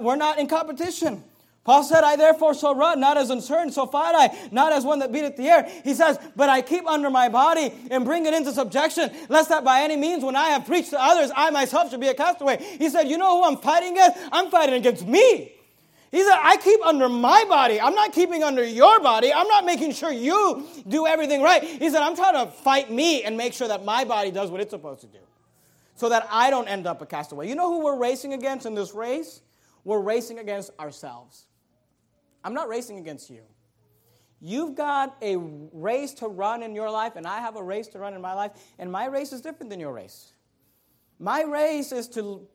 [0.00, 1.22] we're not in competition.
[1.64, 4.98] Paul said, I therefore shall run, not as uncertain, so fight I, not as one
[4.98, 5.68] that beateth the air.
[5.84, 9.62] He says, But I keep under my body and bring it into subjection, lest that
[9.62, 12.60] by any means, when I have preached to others, I myself should be a castaway.
[12.60, 14.18] He said, You know who I'm fighting against?
[14.32, 15.52] I'm fighting against me.
[16.10, 17.80] He said, I keep under my body.
[17.80, 19.32] I'm not keeping under your body.
[19.32, 21.62] I'm not making sure you do everything right.
[21.62, 24.60] He said, I'm trying to fight me and make sure that my body does what
[24.60, 25.18] it's supposed to do
[25.94, 27.48] so that I don't end up a castaway.
[27.48, 29.40] You know who we're racing against in this race?
[29.84, 31.46] We're racing against ourselves.
[32.44, 33.42] I'm not racing against you.
[34.40, 37.98] You've got a race to run in your life, and I have a race to
[37.98, 40.32] run in my life, and my race is different than your race.
[41.20, 42.48] My race is to,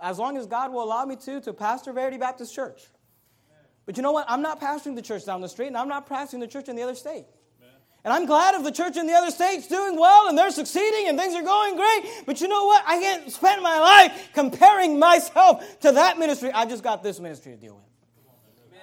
[0.00, 2.88] as long as God will allow me to, to pastor Verity Baptist Church.
[3.86, 4.26] But you know what?
[4.28, 6.74] I'm not pastoring the church down the street, and I'm not pastoring the church in
[6.74, 7.26] the other state.
[8.04, 11.08] And I'm glad if the church in the other state's doing well and they're succeeding
[11.08, 12.04] and things are going great.
[12.26, 12.84] But you know what?
[12.86, 16.50] I can't spend my life comparing myself to that ministry.
[16.52, 17.87] I just got this ministry to deal with.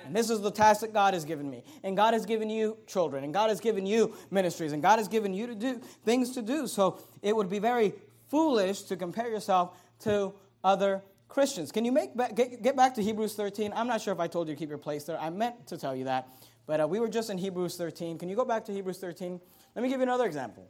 [0.06, 1.64] And this is the task that God has given me.
[1.84, 3.24] And God has given you children.
[3.24, 4.72] And God has given you ministries.
[4.72, 6.68] And God has given you to do things to do.
[6.68, 7.94] So it would be very
[8.30, 11.72] foolish to compare yourself to other Christians.
[11.72, 13.74] Can you make get, get back to Hebrews 13?
[13.76, 15.20] I'm not sure if I told you to keep your place there.
[15.20, 16.30] I meant to tell you that,
[16.66, 18.18] but uh, we were just in Hebrews 13.
[18.18, 19.40] Can you go back to Hebrews 13?
[19.76, 20.70] Let me give you another example.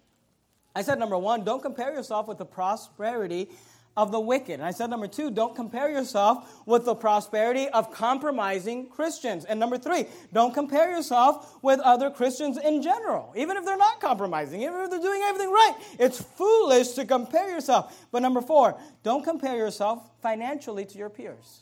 [0.75, 3.49] I said, number one, don't compare yourself with the prosperity
[3.97, 4.55] of the wicked.
[4.55, 9.45] And I said, number two, don't compare yourself with the prosperity of compromising Christians.
[9.45, 14.01] And number three, don't compare yourself with other Christians in general, even if they're not
[14.01, 15.75] compromising, even if they're doing everything right.
[15.97, 17.95] It's foolish to compare yourself.
[18.11, 21.61] But number four, don't compare yourself financially to your peers.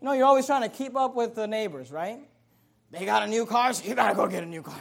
[0.00, 2.20] You know, you're always trying to keep up with the neighbors, right?
[2.90, 4.80] They got a new car, so you got to go get a new car.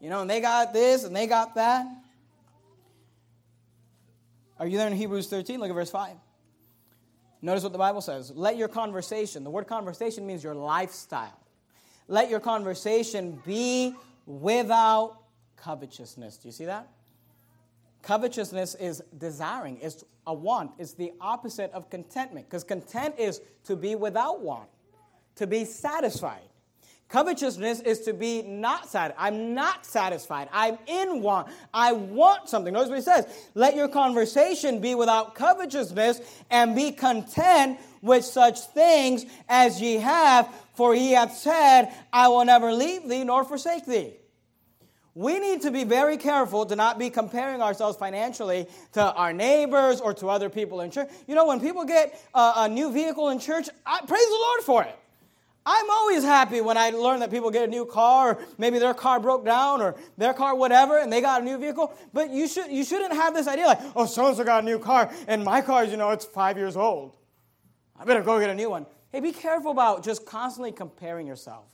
[0.00, 1.86] You know, and they got this and they got that.
[4.58, 5.58] Are you there in Hebrews 13?
[5.58, 6.16] Look at verse 5.
[7.42, 8.32] Notice what the Bible says.
[8.34, 11.38] Let your conversation, the word conversation means your lifestyle.
[12.08, 13.94] Let your conversation be
[14.26, 15.18] without
[15.56, 16.38] covetousness.
[16.38, 16.88] Do you see that?
[18.02, 20.72] Covetousness is desiring, it's a want.
[20.78, 24.68] It's the opposite of contentment because content is to be without want,
[25.36, 26.48] to be satisfied.
[27.08, 29.14] Covetousness is to be not satisfied.
[29.18, 30.48] I'm not satisfied.
[30.52, 31.48] I'm in want.
[31.72, 32.72] I want something.
[32.72, 33.26] Notice what he says.
[33.54, 40.48] Let your conversation be without covetousness and be content with such things as ye have,
[40.74, 44.14] for he hath said, I will never leave thee nor forsake thee.
[45.14, 50.00] We need to be very careful to not be comparing ourselves financially to our neighbors
[50.00, 51.08] or to other people in church.
[51.28, 54.60] You know, when people get a, a new vehicle in church, I praise the Lord
[54.62, 54.98] for it.
[55.66, 58.92] I'm always happy when I learn that people get a new car, or maybe their
[58.92, 61.94] car broke down, or their car, whatever, and they got a new vehicle.
[62.12, 64.66] But you, should, you shouldn't have this idea like, oh, so and so got a
[64.66, 67.16] new car, and my car, you know, it's five years old.
[67.98, 68.84] I better go get a new one.
[69.10, 71.64] Hey, be careful about just constantly comparing yourself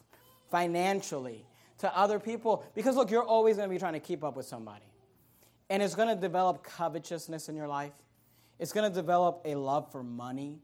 [0.51, 1.47] financially
[1.79, 4.47] to other people, because look, you're always going to be trying to keep up with
[4.47, 4.85] somebody.
[5.69, 7.93] And it's going to develop covetousness in your life,
[8.59, 10.59] it's going to develop a love for money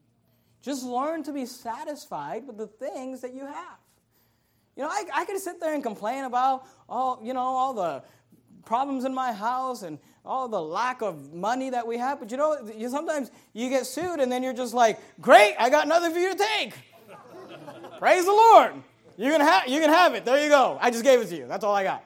[0.63, 3.79] just learn to be satisfied with the things that you have.
[4.77, 8.03] You know, I, I could sit there and complain about all, you know, all the
[8.65, 12.37] problems in my house and all the lack of money that we have, but you
[12.37, 16.13] know, you, sometimes you get sued and then you're just like, great, I got nothing
[16.13, 16.75] for you to take.
[17.99, 18.75] Praise the Lord.
[19.17, 20.25] You can, ha- you can have it.
[20.25, 20.79] There you go.
[20.81, 21.47] I just gave it to you.
[21.47, 22.05] That's all I got.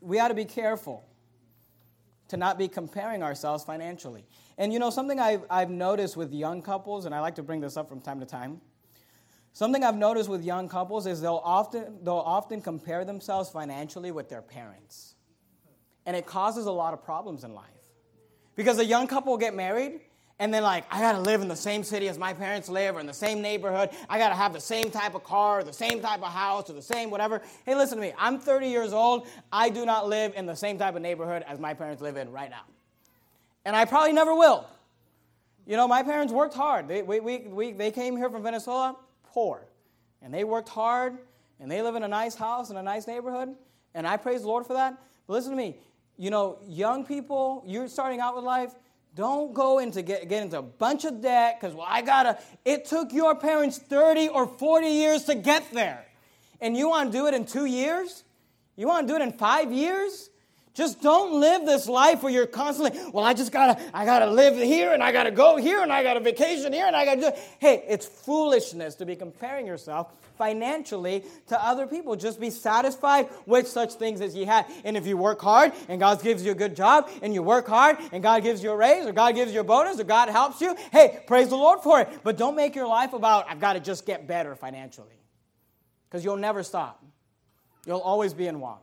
[0.00, 1.04] We ought to be careful
[2.28, 4.24] to not be comparing ourselves financially.
[4.58, 7.60] And you know, something I've, I've noticed with young couples, and I like to bring
[7.60, 8.60] this up from time to time,
[9.52, 14.28] something I've noticed with young couples is they'll often, they'll often compare themselves financially with
[14.28, 15.14] their parents.
[16.04, 17.66] And it causes a lot of problems in life.
[18.54, 20.00] Because a young couple will get married,
[20.38, 23.00] and then like, I gotta live in the same city as my parents live, or
[23.00, 23.90] in the same neighborhood.
[24.10, 26.74] I gotta have the same type of car, or the same type of house, or
[26.74, 27.40] the same whatever.
[27.64, 28.12] Hey, listen to me.
[28.18, 29.28] I'm 30 years old.
[29.50, 32.30] I do not live in the same type of neighborhood as my parents live in
[32.30, 32.64] right now
[33.64, 34.66] and I probably never will.
[35.66, 36.88] You know, my parents worked hard.
[36.88, 39.66] They, we, we, we, they came here from Venezuela poor,
[40.20, 41.18] and they worked hard,
[41.60, 43.54] and they live in a nice house in a nice neighborhood,
[43.94, 44.98] and I praise the Lord for that.
[45.26, 45.76] But listen to me,
[46.16, 48.74] you know, young people, you're starting out with life,
[49.14, 52.84] don't go into get, get into a bunch of debt because well i gotta it
[52.84, 56.04] took your parents 30 or 40 years to get there
[56.60, 58.24] and you want to do it in two years
[58.76, 60.30] you want to do it in five years
[60.74, 64.56] just don't live this life where you're constantly, well, I just gotta, I gotta live
[64.56, 67.30] here and I gotta go here and I gotta vacation here and I gotta do.
[67.58, 72.16] Hey, it's foolishness to be comparing yourself financially to other people.
[72.16, 74.70] Just be satisfied with such things as you have.
[74.84, 77.68] And if you work hard and God gives you a good job and you work
[77.68, 80.30] hard and God gives you a raise or God gives you a bonus or God
[80.30, 82.08] helps you, hey, praise the Lord for it.
[82.24, 85.20] But don't make your life about, I've got to just get better financially.
[86.08, 87.04] Because you'll never stop.
[87.86, 88.80] You'll always be in want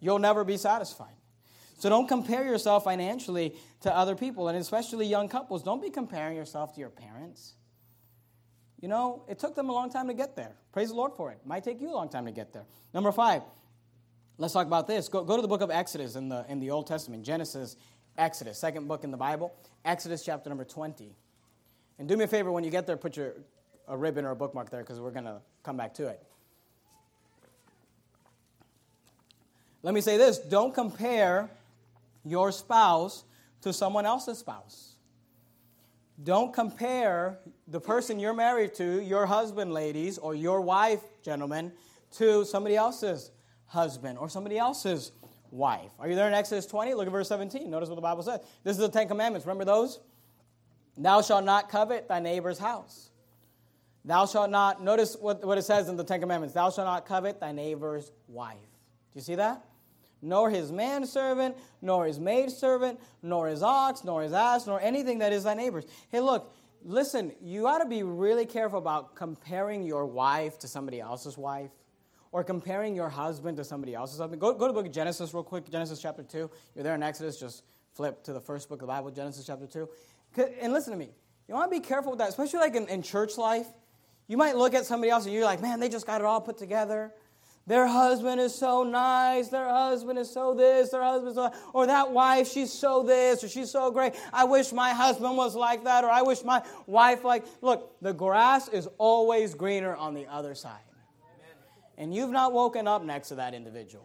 [0.00, 1.14] you'll never be satisfied.
[1.78, 5.62] So don't compare yourself financially to other people, and especially young couples.
[5.62, 7.54] Don't be comparing yourself to your parents.
[8.80, 10.52] You know, it took them a long time to get there.
[10.72, 11.38] Praise the Lord for it.
[11.44, 12.64] might take you a long time to get there.
[12.92, 13.42] Number five,
[14.36, 15.08] let's talk about this.
[15.08, 17.76] Go, go to the book of Exodus in the, in the Old Testament Genesis,
[18.18, 21.14] Exodus, second book in the Bible, Exodus chapter number 20.
[21.98, 23.34] And do me a favor when you get there, put your
[23.90, 26.22] a ribbon or a bookmark there because we're going to come back to it.
[29.82, 31.50] Let me say this don't compare
[32.24, 33.24] your spouse
[33.62, 34.94] to someone else's spouse.
[36.22, 41.72] Don't compare the person you're married to, your husband, ladies, or your wife, gentlemen,
[42.18, 43.30] to somebody else's
[43.66, 45.12] husband or somebody else's
[45.50, 45.90] wife.
[45.98, 46.92] Are you there in Exodus 20?
[46.94, 47.70] Look at verse 17.
[47.70, 48.40] Notice what the Bible says.
[48.64, 49.46] This is the Ten Commandments.
[49.46, 50.00] Remember those?
[50.98, 53.10] Thou shalt not covet thy neighbor's house.
[54.04, 56.54] Thou shalt not, notice what, what it says in the Ten Commandments.
[56.54, 58.56] Thou shalt not covet thy neighbor's wife.
[58.56, 59.64] Do you see that?
[60.22, 65.32] Nor his manservant, nor his maidservant, nor his ox, nor his ass, nor anything that
[65.32, 65.86] is thy neighbor's.
[66.10, 66.54] Hey, look,
[66.84, 71.70] listen, you ought to be really careful about comparing your wife to somebody else's wife
[72.32, 74.40] or comparing your husband to somebody else's husband.
[74.40, 76.50] Go, go to the book of Genesis real quick, Genesis chapter 2.
[76.74, 77.64] You're there in Exodus, just
[77.94, 79.88] flip to the first book of the Bible, Genesis chapter 2.
[80.60, 81.10] And listen to me.
[81.48, 83.66] You want to be careful with that, especially like in, in church life.
[84.28, 86.40] You might look at somebody else and you're like, man, they just got it all
[86.40, 87.12] put together.
[87.70, 89.46] Their husband is so nice.
[89.46, 90.90] Their husband is so this.
[90.90, 94.16] Their husband is so, or that wife, she's so this, or she's so great.
[94.32, 97.44] I wish my husband was like that, or I wish my wife like.
[97.62, 100.80] Look, the grass is always greener on the other side.
[101.96, 104.04] And you've not woken up next to that individual.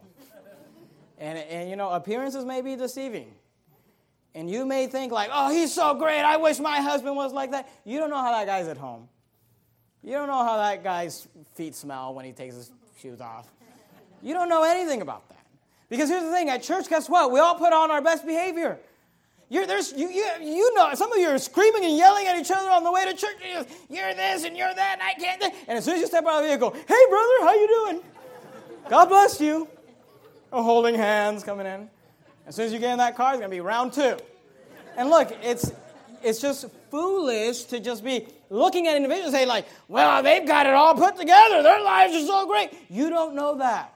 [1.18, 3.34] And, and you know, appearances may be deceiving.
[4.36, 6.22] And you may think like, oh, he's so great.
[6.22, 7.68] I wish my husband was like that.
[7.84, 9.10] You don't know how that guy's at home.
[10.04, 13.55] You don't know how that guy's feet smell when he takes his shoes off.
[14.22, 15.46] You don't know anything about that.
[15.90, 17.32] Because here's the thing at church, guess what?
[17.32, 18.80] We all put on our best behavior.
[19.50, 22.50] You're, there's, you, you, you know, some of you are screaming and yelling at each
[22.50, 23.36] other on the way to church.
[23.90, 25.54] You're this and you're that, and I can't.
[25.68, 28.02] And as soon as you step out of the vehicle, hey, brother, how you doing?
[28.90, 29.68] God bless you.
[30.52, 31.90] Or holding hands coming in.
[32.48, 34.18] As soon as you get in that car, it's going to be round two.
[34.98, 35.72] And look, it's,
[36.24, 40.66] it's just foolish to just be looking at individuals and say, like, well, they've got
[40.66, 41.62] it all put together.
[41.62, 42.72] Their lives are so great.
[42.90, 43.95] You don't know that.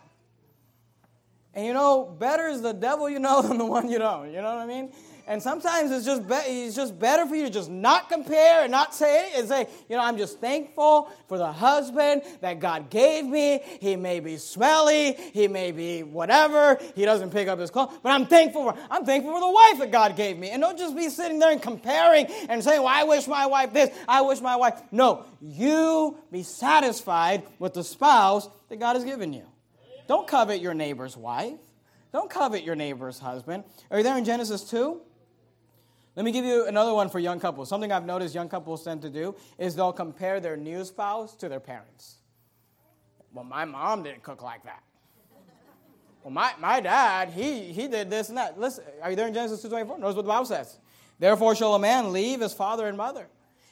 [1.53, 4.31] And you know, better is the devil you know than the one you don't.
[4.31, 4.91] You know what I mean?
[5.29, 8.71] And sometimes it's just, be- it's just better for you to just not compare and
[8.71, 13.25] not say and say, you know, I'm just thankful for the husband that God gave
[13.25, 13.59] me.
[13.79, 18.09] He may be smelly, he may be whatever, he doesn't pick up his clothes, but
[18.09, 20.49] I'm thankful for I'm thankful for the wife that God gave me.
[20.49, 23.71] And don't just be sitting there and comparing and saying, well, I wish my wife
[23.71, 24.81] this, I wish my wife.
[24.91, 29.45] No, you be satisfied with the spouse that God has given you.
[30.09, 31.59] Don't covet your neighbor's wife.
[32.11, 33.63] Don't covet your neighbor's husband.
[33.91, 34.99] Are you there in Genesis 2?
[36.15, 37.69] Let me give you another one for young couples.
[37.69, 41.47] Something I've noticed young couples tend to do is they'll compare their new spouse to
[41.47, 42.15] their parents.
[43.33, 44.81] Well, my mom didn't cook like that.
[46.23, 48.59] Well, my, my dad, he, he did this and that.
[48.59, 49.99] Listen, are you there in Genesis 2.24?
[49.99, 50.79] Notice what the Bible says.
[51.19, 53.27] Therefore shall a man leave his father and mother,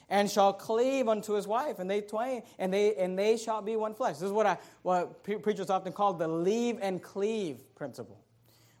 [0.08, 3.76] and shall cleave unto his wife, and they twain, and they and they shall be
[3.76, 4.14] one flesh.
[4.14, 8.18] This is what I what preachers often call the leave and cleave principle.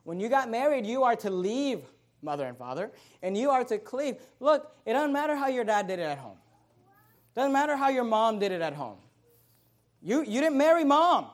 [0.04, 1.80] When you got married, you are to leave
[2.22, 2.90] mother and father,
[3.22, 4.16] and you are to cleave.
[4.40, 6.38] Look, it doesn't matter how your dad did it at home.
[7.34, 8.96] Doesn't matter how your mom did it at home.
[10.02, 11.26] You, you didn't marry mom.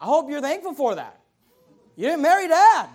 [0.00, 1.20] I hope you're thankful for that.
[1.96, 2.88] You didn't marry dad.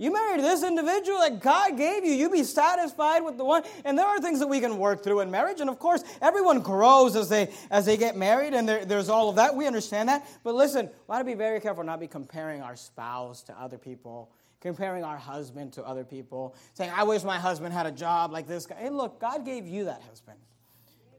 [0.00, 2.12] You married this individual that God gave you.
[2.12, 3.64] You be satisfied with the one.
[3.84, 5.60] And there are things that we can work through in marriage.
[5.60, 9.28] And of course, everyone grows as they as they get married, and there, there's all
[9.28, 9.54] of that.
[9.54, 10.26] We understand that.
[10.42, 13.76] But listen, we want to be very careful not be comparing our spouse to other
[13.76, 14.30] people
[14.60, 18.46] comparing our husband to other people, saying, I wish my husband had a job like
[18.46, 18.76] this guy.
[18.76, 20.38] Hey, look, God gave you that husband.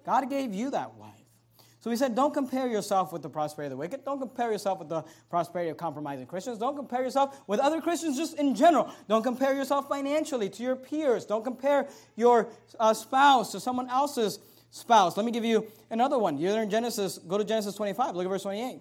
[0.05, 1.20] God gave you that wife.
[1.81, 4.05] So he said, don't compare yourself with the prosperity of the wicked.
[4.05, 6.59] Don't compare yourself with the prosperity of compromising Christians.
[6.59, 8.93] Don't compare yourself with other Christians just in general.
[9.09, 11.25] Don't compare yourself financially to your peers.
[11.25, 14.37] Don't compare your uh, spouse to someone else's
[14.69, 15.17] spouse.
[15.17, 16.37] Let me give you another one.
[16.37, 17.17] You're in Genesis.
[17.17, 18.15] Go to Genesis 25.
[18.15, 18.79] Look at verse 28.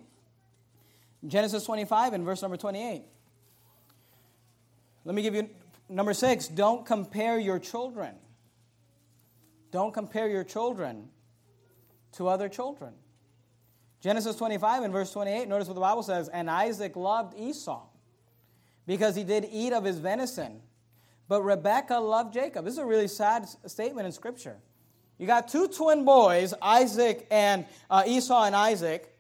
[1.26, 3.03] Genesis 25 and verse number 28.
[5.07, 5.48] Let me give you
[5.88, 8.14] number six don't compare your children.
[9.70, 11.09] Don't compare your children
[12.12, 12.92] to other children.
[14.00, 17.82] Genesis 25 and verse 28, notice what the Bible says And Isaac loved Esau
[18.86, 20.61] because he did eat of his venison,
[21.28, 22.64] but Rebekah loved Jacob.
[22.64, 24.56] This is a really sad statement in Scripture.
[25.18, 29.14] You got two twin boys, Isaac and uh, Esau and Isaac,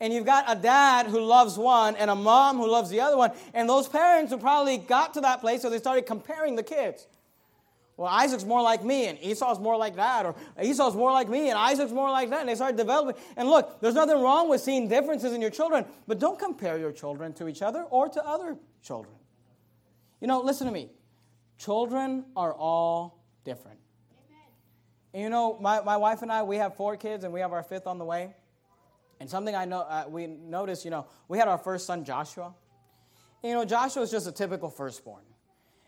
[0.00, 3.18] and you've got a dad who loves one and a mom who loves the other
[3.18, 6.62] one, and those parents who probably got to that place so they started comparing the
[6.62, 7.06] kids.
[7.96, 11.50] Well, Isaac's more like me, and Esau's more like that, or Esau's more like me,
[11.50, 13.20] and Isaac's more like that, and they started developing.
[13.36, 16.92] And look, there's nothing wrong with seeing differences in your children, but don't compare your
[16.92, 19.14] children to each other or to other children.
[20.20, 20.90] You know, listen to me.
[21.58, 23.78] Children are all different.
[25.12, 27.52] And you know, my, my wife and I, we have four kids, and we have
[27.52, 28.34] our fifth on the way.
[29.20, 32.54] And something I know uh, we noticed, you know, we had our first son Joshua.
[33.42, 35.22] And, you know, Joshua is just a typical firstborn.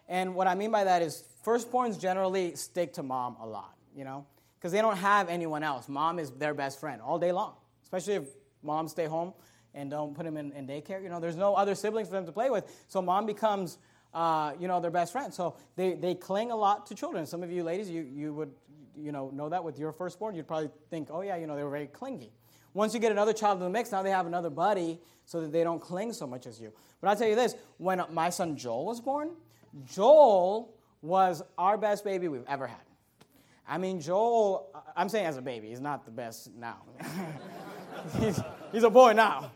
[0.06, 4.04] And what I mean by that is firstborns generally stick to mom a lot, you
[4.04, 4.26] know,
[4.58, 5.88] because they don't have anyone else.
[5.88, 8.24] Mom is their best friend all day long, especially if
[8.62, 9.32] moms stay home
[9.74, 11.02] and don't put them in, in daycare.
[11.02, 12.84] You know, there's no other siblings for them to play with.
[12.88, 13.78] So mom becomes,
[14.12, 15.34] uh, you know, their best friend.
[15.34, 17.26] So they, they cling a lot to children.
[17.26, 18.52] Some of you ladies, you, you would,
[18.96, 20.34] you know, know that with your firstborn.
[20.34, 22.32] You'd probably think, oh, yeah, you know, they were very clingy.
[22.72, 25.52] Once you get another child in the mix, now they have another buddy so that
[25.52, 26.72] they don't cling so much as you.
[27.00, 29.30] But I'll tell you this when my son Joel was born,
[29.92, 30.74] Joel
[31.04, 32.80] was our best baby we've ever had.
[33.68, 36.78] I mean, Joel, I'm saying as a baby, he's not the best now.
[38.18, 38.40] he's,
[38.72, 39.52] he's a boy now.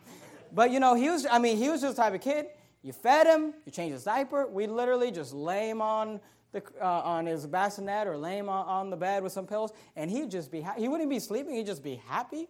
[0.52, 2.46] But you know, he was, I mean, he was just the type of kid.
[2.82, 4.46] You fed him, you changed his diaper.
[4.46, 6.20] We literally just lay him on
[6.52, 9.72] the, uh, on his bassinet or lay him on, on, the bed with some pillows,
[9.96, 12.48] and he'd just be, ha- he wouldn't be sleeping, he'd just be happy,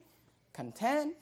[0.52, 1.16] content,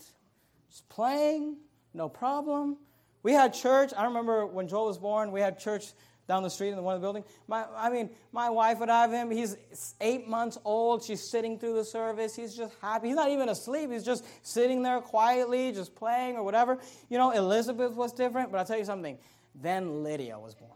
[0.70, 1.56] just playing,
[1.94, 2.76] no problem.
[3.22, 3.92] We had church.
[3.96, 5.92] I remember when Joel was born, we had church
[6.28, 7.24] down the street in the one of the building.
[7.46, 9.30] My, I mean, my wife would have him.
[9.30, 9.56] He's
[10.00, 11.04] eight months old.
[11.04, 12.34] She's sitting through the service.
[12.34, 13.08] He's just happy.
[13.08, 13.92] He's not even asleep.
[13.92, 16.78] He's just sitting there quietly, just playing or whatever.
[17.08, 19.18] You know, Elizabeth was different, but I'll tell you something.
[19.54, 20.72] Then Lydia was born.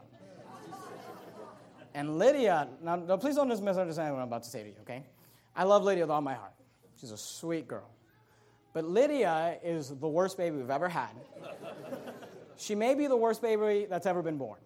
[1.93, 4.75] and Lydia, now, now please don't just misunderstand what I'm about to say to you,
[4.81, 5.03] okay?
[5.55, 6.53] I love Lydia with all my heart.
[6.99, 7.89] She's a sweet girl.
[8.73, 11.09] But Lydia is the worst baby we've ever had.
[12.55, 14.59] she may be the worst baby that's ever been born.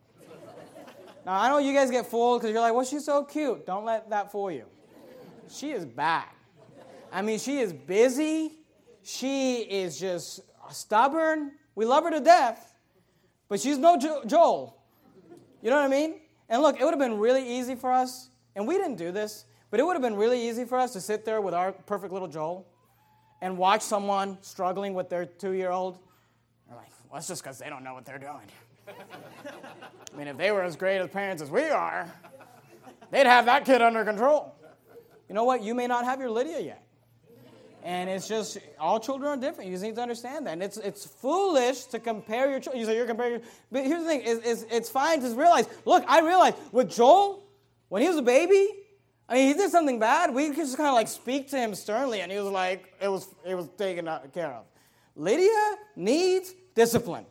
[1.26, 3.65] Now, I know you guys get fooled because you're like, well, she's so cute.
[3.65, 4.65] Don't let that fool you.
[5.49, 6.26] She is bad.
[7.11, 8.51] I mean, she is busy.
[9.01, 11.53] She is just stubborn.
[11.76, 12.73] We love her to death,
[13.49, 14.78] but she's no jo- Joel.
[15.61, 16.19] You know what I mean?
[16.49, 19.45] And look, it would have been really easy for us, and we didn't do this,
[19.71, 22.13] but it would have been really easy for us to sit there with our perfect
[22.13, 22.67] little Joel
[23.41, 25.99] and watch someone struggling with their two year old.
[26.69, 28.47] We're like, well, that's just because they don't know what they're doing.
[30.13, 32.11] I mean, if they were as great as parents as we are,
[33.11, 34.55] they'd have that kid under control.
[35.27, 35.63] You know what?
[35.63, 36.86] You may not have your Lydia yet.
[37.83, 39.69] And it's just, all children are different.
[39.69, 40.53] You just need to understand that.
[40.53, 42.79] And it's, it's foolish to compare your children.
[42.79, 46.03] You say you're comparing, but here's the thing it's, it's, it's fine to realize look,
[46.07, 47.43] I realized with Joel,
[47.89, 48.67] when he was a baby,
[49.29, 50.33] I mean, he did something bad.
[50.33, 53.07] We could just kind of like speak to him sternly, and he was like, it
[53.07, 54.65] was, it was taken care of.
[55.15, 57.25] Lydia needs discipline.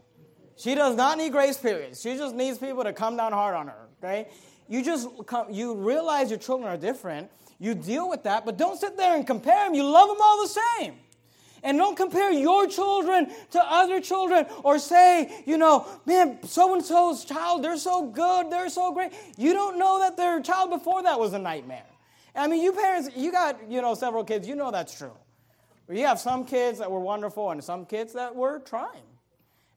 [0.56, 2.00] She does not need grace periods.
[2.00, 4.28] She just needs people to come down hard on her, okay?
[4.68, 7.30] You just come, you realize your children are different.
[7.58, 9.74] You deal with that, but don't sit there and compare them.
[9.74, 10.94] You love them all the same.
[11.62, 16.84] And don't compare your children to other children or say, you know, man, so and
[16.84, 19.12] so's child, they're so good, they're so great.
[19.38, 21.86] You don't know that their child before that was a nightmare.
[22.36, 25.16] I mean, you parents, you got, you know, several kids, you know that's true.
[25.90, 29.02] You have some kids that were wonderful and some kids that were trying.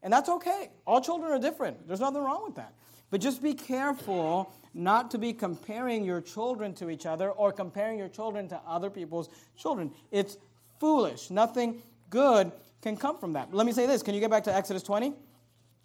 [0.07, 0.69] And that's okay.
[0.85, 1.85] All children are different.
[1.85, 2.71] There's nothing wrong with that.
[3.09, 7.99] But just be careful not to be comparing your children to each other or comparing
[7.99, 9.27] your children to other people's
[9.57, 9.91] children.
[10.09, 10.37] It's
[10.79, 11.29] foolish.
[11.29, 13.53] Nothing good can come from that.
[13.53, 14.01] Let me say this.
[14.01, 15.11] Can you get back to Exodus 20?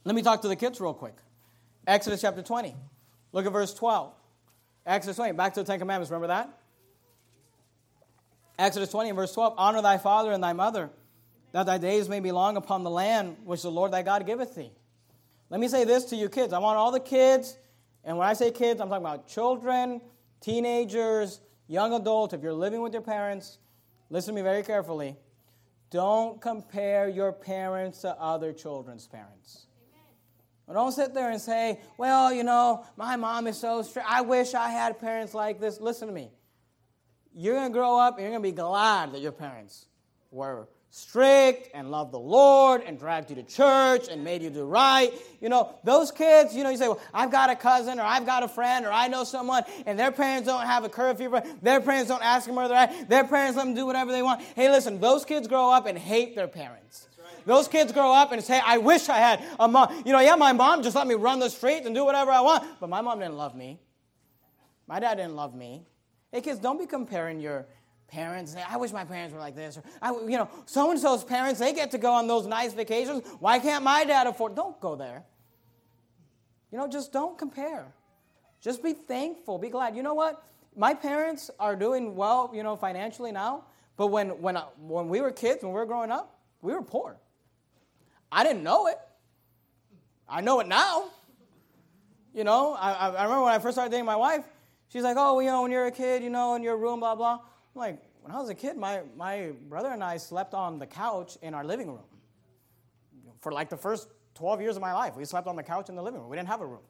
[0.04, 1.16] Let me talk to the kids real quick.
[1.88, 2.76] Exodus chapter 20.
[3.32, 4.12] Look at verse 12.
[4.86, 5.32] Exodus 20.
[5.32, 6.12] Back to the Ten Commandments.
[6.12, 6.48] Remember that?
[8.56, 9.54] Exodus 20 and verse 12.
[9.58, 10.90] Honor thy father and thy mother
[11.52, 14.54] that thy days may be long upon the land which the Lord thy God giveth
[14.54, 14.72] thee.
[15.50, 16.52] Let me say this to you kids.
[16.52, 17.56] I want all the kids,
[18.04, 20.00] and when I say kids, I'm talking about children,
[20.40, 22.32] teenagers, young adults.
[22.32, 23.58] If you're living with your parents,
[24.08, 25.16] listen to me very carefully.
[25.90, 29.66] Don't compare your parents to other children's parents.
[30.72, 34.08] don't sit there and say, well, you know, my mom is so strict.
[34.10, 35.82] I wish I had parents like this.
[35.82, 36.30] Listen to me.
[37.34, 39.84] You're going to grow up and you're going to be glad that your parents
[40.30, 44.66] were strict and loved the Lord and dragged you to church and made you do
[44.66, 45.10] right.
[45.40, 48.26] You know, those kids, you know, you say, well, I've got a cousin or I've
[48.26, 51.80] got a friend or I know someone and their parents don't have a curfew, their
[51.80, 54.42] parents don't ask them where they're at, their parents let them do whatever they want.
[54.54, 57.08] Hey, listen, those kids grow up and hate their parents.
[57.46, 60.02] Those kids grow up and say, I wish I had a mom.
[60.04, 62.42] You know, yeah, my mom just let me run the streets and do whatever I
[62.42, 63.80] want, but my mom didn't love me.
[64.86, 65.86] My dad didn't love me.
[66.30, 67.66] Hey, kids, don't be comparing your
[68.12, 68.52] parents.
[68.52, 69.78] say, I wish my parents were like this.
[69.78, 72.74] Or, I, you know, so and so's parents, they get to go on those nice
[72.74, 73.26] vacations.
[73.40, 74.54] Why can't my dad afford?
[74.54, 75.24] Don't go there.
[76.70, 77.86] You know, just don't compare.
[78.60, 79.58] Just be thankful.
[79.58, 79.96] Be glad.
[79.96, 80.44] You know what?
[80.76, 83.64] My parents are doing well, you know, financially now.
[83.96, 86.82] But when, when, uh, when we were kids, when we were growing up, we were
[86.82, 87.16] poor.
[88.30, 88.98] I didn't know it.
[90.28, 91.04] I know it now.
[92.34, 94.44] You know, I, I remember when I first started dating my wife,
[94.88, 97.14] she's like, oh, you know, when you're a kid, you know, in your room, blah,
[97.14, 97.40] blah
[97.74, 101.36] like, when I was a kid, my, my brother and I slept on the couch
[101.42, 102.04] in our living room.
[103.40, 105.96] For like the first 12 years of my life, we slept on the couch in
[105.96, 106.28] the living room.
[106.28, 106.82] We didn't have a room.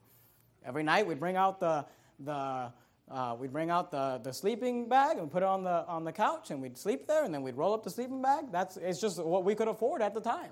[0.65, 1.87] Every night we'd bring out the,
[2.21, 2.73] the,
[3.11, 6.13] uh, we'd bring out the, the sleeping bag and put it on the, on the
[6.13, 8.47] couch and we'd sleep there and then we'd roll up the sleeping bag.
[8.53, 10.51] That's, it's just what we could afford at the time.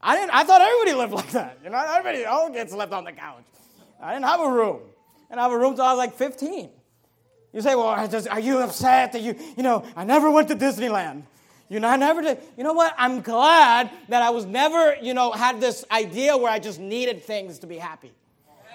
[0.00, 1.58] I, didn't, I thought everybody lived like that.
[1.62, 3.44] You know, everybody, all kids slept on the couch.
[4.00, 4.80] I didn't have a room.
[5.30, 6.70] And I have a room till I was like 15.
[7.56, 10.54] You say, well, just, are you upset that you, you know, I never went to
[10.54, 11.22] Disneyland?
[11.70, 12.38] You know, I never did.
[12.54, 12.94] You know what?
[12.98, 17.22] I'm glad that I was never, you know, had this idea where I just needed
[17.22, 18.12] things to be happy.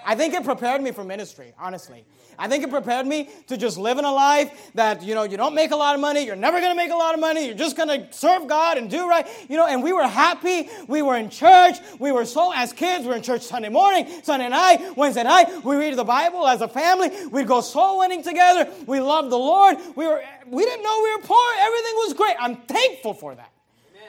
[0.04, 2.04] I think it prepared me for ministry, honestly.
[2.38, 5.36] I think it prepared me to just live in a life that, you know, you
[5.36, 7.46] don't make a lot of money, you're never going to make a lot of money,
[7.46, 9.26] you're just going to serve God and do right.
[9.48, 10.68] You know, and we were happy.
[10.88, 11.76] We were in church.
[11.98, 15.64] We were so, as kids, we were in church Sunday morning, Sunday night, Wednesday night.
[15.64, 17.10] We read the Bible as a family.
[17.30, 18.70] We'd go soul winning together.
[18.86, 19.76] We loved the Lord.
[19.94, 21.46] We, were, we didn't know we were poor.
[21.58, 22.36] Everything was great.
[22.40, 23.50] I'm thankful for that.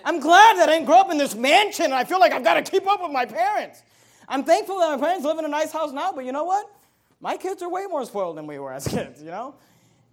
[0.06, 2.44] I'm glad that I didn't grow up in this mansion and I feel like I've
[2.44, 3.82] got to keep up with my parents.
[4.28, 6.70] I'm thankful that my parents live in a nice house now, but you know what?
[7.20, 9.56] My kids are way more spoiled than we were as kids, you know?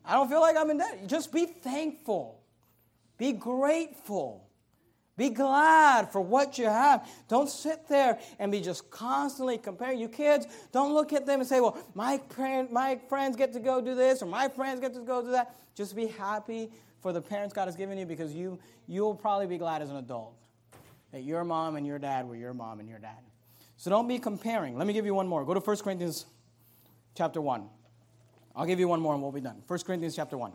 [0.05, 1.07] I don't feel like I'm in debt.
[1.07, 2.41] Just be thankful.
[3.19, 4.47] Be grateful.
[5.17, 7.07] Be glad for what you have.
[7.29, 9.99] Don't sit there and be just constantly comparing.
[9.99, 13.61] You kids, don't look at them and say, well, my, parent, my friends get to
[13.61, 15.55] go do this or my friends get to go do that.
[15.75, 16.71] Just be happy
[17.03, 19.97] for the parents God has given you because you, you'll probably be glad as an
[19.97, 20.35] adult
[21.13, 23.19] that your mom and your dad were your mom and your dad.
[23.81, 24.77] So don't be comparing.
[24.77, 25.43] Let me give you one more.
[25.43, 26.27] Go to 1 Corinthians
[27.15, 27.67] chapter 1.
[28.55, 29.63] I'll give you one more and we'll be done.
[29.67, 30.53] 1 Corinthians chapter 1.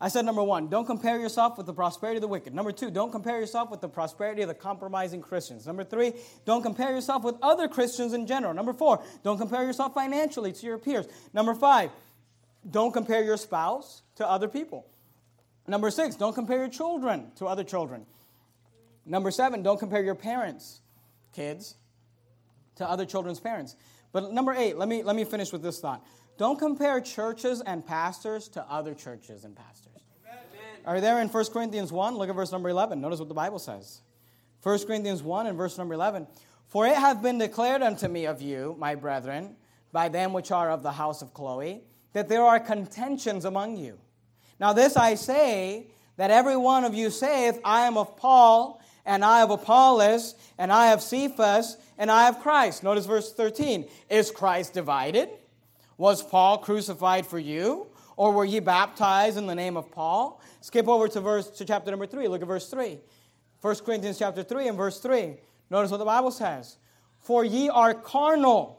[0.00, 2.54] I said number one, don't compare yourself with the prosperity of the wicked.
[2.54, 5.66] Number two, don't compare yourself with the prosperity of the compromising Christians.
[5.66, 6.14] Number three,
[6.46, 8.54] don't compare yourself with other Christians in general.
[8.54, 11.06] Number four, don't compare yourself financially to your peers.
[11.34, 11.90] Number five,
[12.70, 14.86] don't compare your spouse to other people.
[15.66, 18.06] Number six, don't compare your children to other children.
[19.04, 20.80] Number seven, don't compare your parents
[21.32, 21.76] kids
[22.76, 23.76] to other children's parents.
[24.12, 26.04] But number eight, let me, let me finish with this thought.
[26.38, 30.02] Don't compare churches and pastors to other churches and pastors.
[30.24, 30.40] Amen.
[30.86, 32.16] Are there in 1 Corinthians 1?
[32.16, 33.00] Look at verse number 11.
[33.00, 34.02] Notice what the Bible says.
[34.62, 36.26] 1 Corinthians 1 and verse number 11.
[36.68, 39.56] For it hath been declared unto me of you, my brethren,
[39.92, 43.98] by them which are of the house of Chloe, that there are contentions among you.
[44.60, 48.77] Now this I say, that every one of you saith, I am of Paul,
[49.08, 52.84] and I have Apollos, and I have Cephas, and I have Christ.
[52.84, 53.88] Notice verse 13.
[54.10, 55.30] Is Christ divided?
[55.96, 57.86] Was Paul crucified for you?
[58.18, 60.42] Or were ye baptized in the name of Paul?
[60.60, 62.28] Skip over to verse to chapter number 3.
[62.28, 62.98] Look at verse 3.
[63.62, 65.36] 1 Corinthians chapter 3 and verse 3.
[65.70, 66.76] Notice what the Bible says.
[67.18, 68.77] For ye are carnal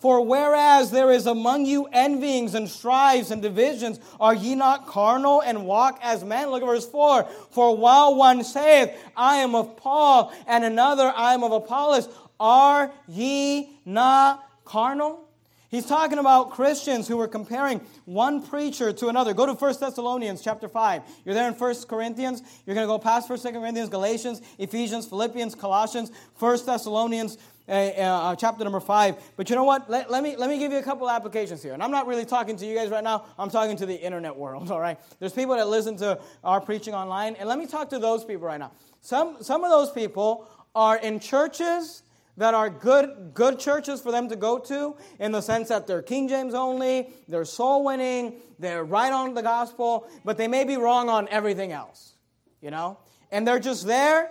[0.00, 5.42] for whereas there is among you envyings and strifes and divisions, are ye not carnal
[5.42, 6.50] and walk as men?
[6.50, 7.24] Look at verse 4.
[7.50, 12.08] For while one saith, I am of Paul, and another, I am of Apollos,
[12.40, 15.28] are ye not carnal?
[15.70, 19.32] He's talking about Christians who were comparing one preacher to another.
[19.34, 21.02] Go to 1 Thessalonians chapter 5.
[21.24, 22.42] You're there in 1 Corinthians.
[22.66, 27.38] You're going to go past 1 Corinthians, Galatians, Ephesians, Philippians, Colossians, 1 Thessalonians,
[27.70, 29.16] uh, uh, chapter number five.
[29.36, 29.88] But you know what?
[29.88, 31.72] Let, let, me, let me give you a couple applications here.
[31.72, 34.36] And I'm not really talking to you guys right now, I'm talking to the internet
[34.36, 34.98] world, all right?
[35.20, 38.46] There's people that listen to our preaching online, and let me talk to those people
[38.46, 38.72] right now.
[39.00, 42.02] Some, some of those people are in churches
[42.36, 46.02] that are good, good churches for them to go to in the sense that they're
[46.02, 50.76] King James only, they're soul winning, they're right on the gospel, but they may be
[50.76, 52.14] wrong on everything else,
[52.60, 52.98] you know?
[53.30, 54.30] And they're just there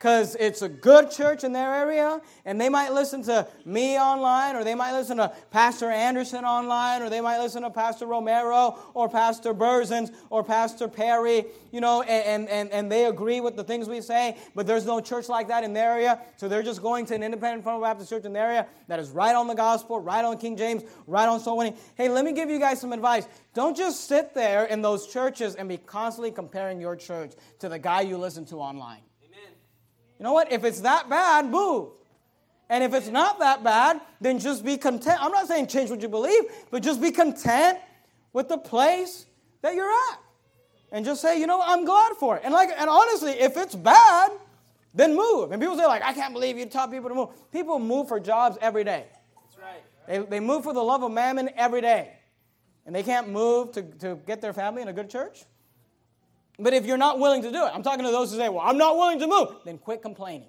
[0.00, 4.56] because it's a good church in their area, and they might listen to me online,
[4.56, 8.78] or they might listen to Pastor Anderson online, or they might listen to Pastor Romero,
[8.94, 13.62] or Pastor Burzens, or Pastor Perry, you know, and, and, and they agree with the
[13.62, 16.80] things we say, but there's no church like that in their area, so they're just
[16.80, 19.54] going to an independent Fundamental Baptist church in their area that is right on the
[19.54, 21.76] gospel, right on King James, right on soul winning.
[21.94, 23.28] Hey, let me give you guys some advice.
[23.52, 27.78] Don't just sit there in those churches and be constantly comparing your church to the
[27.78, 29.00] guy you listen to online.
[30.20, 30.52] You know what?
[30.52, 31.92] If it's that bad, move.
[32.68, 35.16] And if it's not that bad, then just be content.
[35.18, 37.78] I'm not saying change what you believe, but just be content
[38.34, 39.24] with the place
[39.62, 40.18] that you're at.
[40.92, 42.42] And just say, you know, I'm glad for it.
[42.44, 44.32] And like and honestly, if it's bad,
[44.92, 45.52] then move.
[45.52, 47.50] And people say, like, I can't believe you taught people to move.
[47.50, 49.06] People move for jobs every day.
[49.42, 49.82] That's right.
[50.06, 52.12] They, they move for the love of mammon every day.
[52.84, 55.44] And they can't move to, to get their family in a good church.
[56.60, 58.64] But if you're not willing to do it, I'm talking to those who say, Well,
[58.64, 60.48] I'm not willing to move, then quit complaining.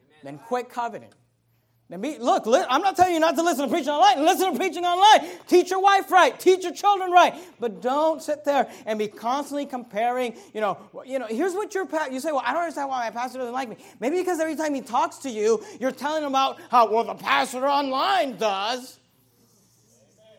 [0.00, 0.20] Amen.
[0.24, 1.10] Then quit coveting.
[1.90, 4.22] Then be, look, li- I'm not telling you not to listen to preaching online.
[4.22, 5.30] Listen to preaching online.
[5.46, 6.38] Teach your wife right.
[6.38, 7.34] Teach your children right.
[7.58, 10.36] But don't sit there and be constantly comparing.
[10.52, 11.26] You know, you know.
[11.26, 11.88] Here's what your.
[12.10, 13.78] You say, well, I don't understand why my pastor doesn't like me.
[14.00, 17.14] Maybe because every time he talks to you, you're telling him about how well the
[17.14, 18.98] pastor online does.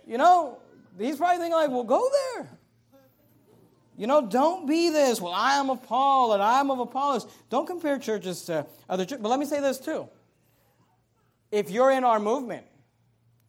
[0.06, 0.60] You know,
[1.00, 2.59] he's probably thinking like, well, go there.
[4.00, 5.20] You know, don't be this.
[5.20, 7.28] Well, I am of Paul and I'm of Apollos.
[7.50, 9.22] Don't compare churches to other churches.
[9.22, 10.08] But let me say this too.
[11.52, 12.66] If you're in our movement,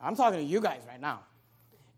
[0.01, 1.21] I'm talking to you guys right now.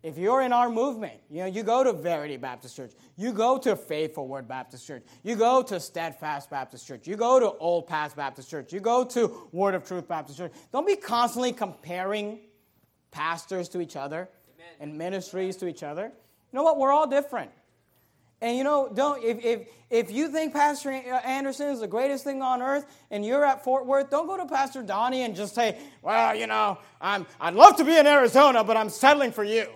[0.02, 3.56] If you're in our movement, you know, you go to Verity Baptist Church, you go
[3.56, 7.86] to Faithful Word Baptist Church, you go to Stedfast Baptist Church, you go to Old
[7.86, 10.52] Path Baptist Church, you go to Word of Truth Baptist Church.
[10.72, 12.40] Don't be constantly comparing
[13.12, 14.28] pastors to each other
[14.58, 14.74] Amen.
[14.80, 16.02] and ministries to each other.
[16.02, 16.76] You know what?
[16.76, 17.50] We're all different.
[18.42, 22.24] And you know, don't if, if if you think Pastor uh, Anderson is the greatest
[22.24, 25.54] thing on earth and you're at Fort Worth, don't go to Pastor Donnie and just
[25.54, 29.44] say, "Well, you know, I'm I'd love to be in Arizona, but I'm settling for
[29.44, 29.68] you."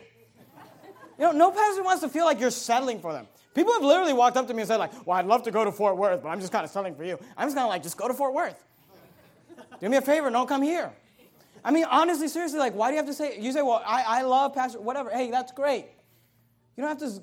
[1.18, 3.26] you know, no pastor wants to feel like you're settling for them.
[3.54, 5.64] People have literally walked up to me and said, like, well, I'd love to go
[5.64, 7.18] to Fort Worth, but I'm just kind of settling for you.
[7.38, 8.62] I'm just kind of like, just go to Fort Worth.
[9.80, 10.92] Do me a favor, don't come here.
[11.64, 14.02] I mean, honestly, seriously, like, why do you have to say, you say, well, I,
[14.06, 15.10] I love Pastor, whatever.
[15.10, 15.86] Hey, that's great.
[16.76, 17.22] You don't have to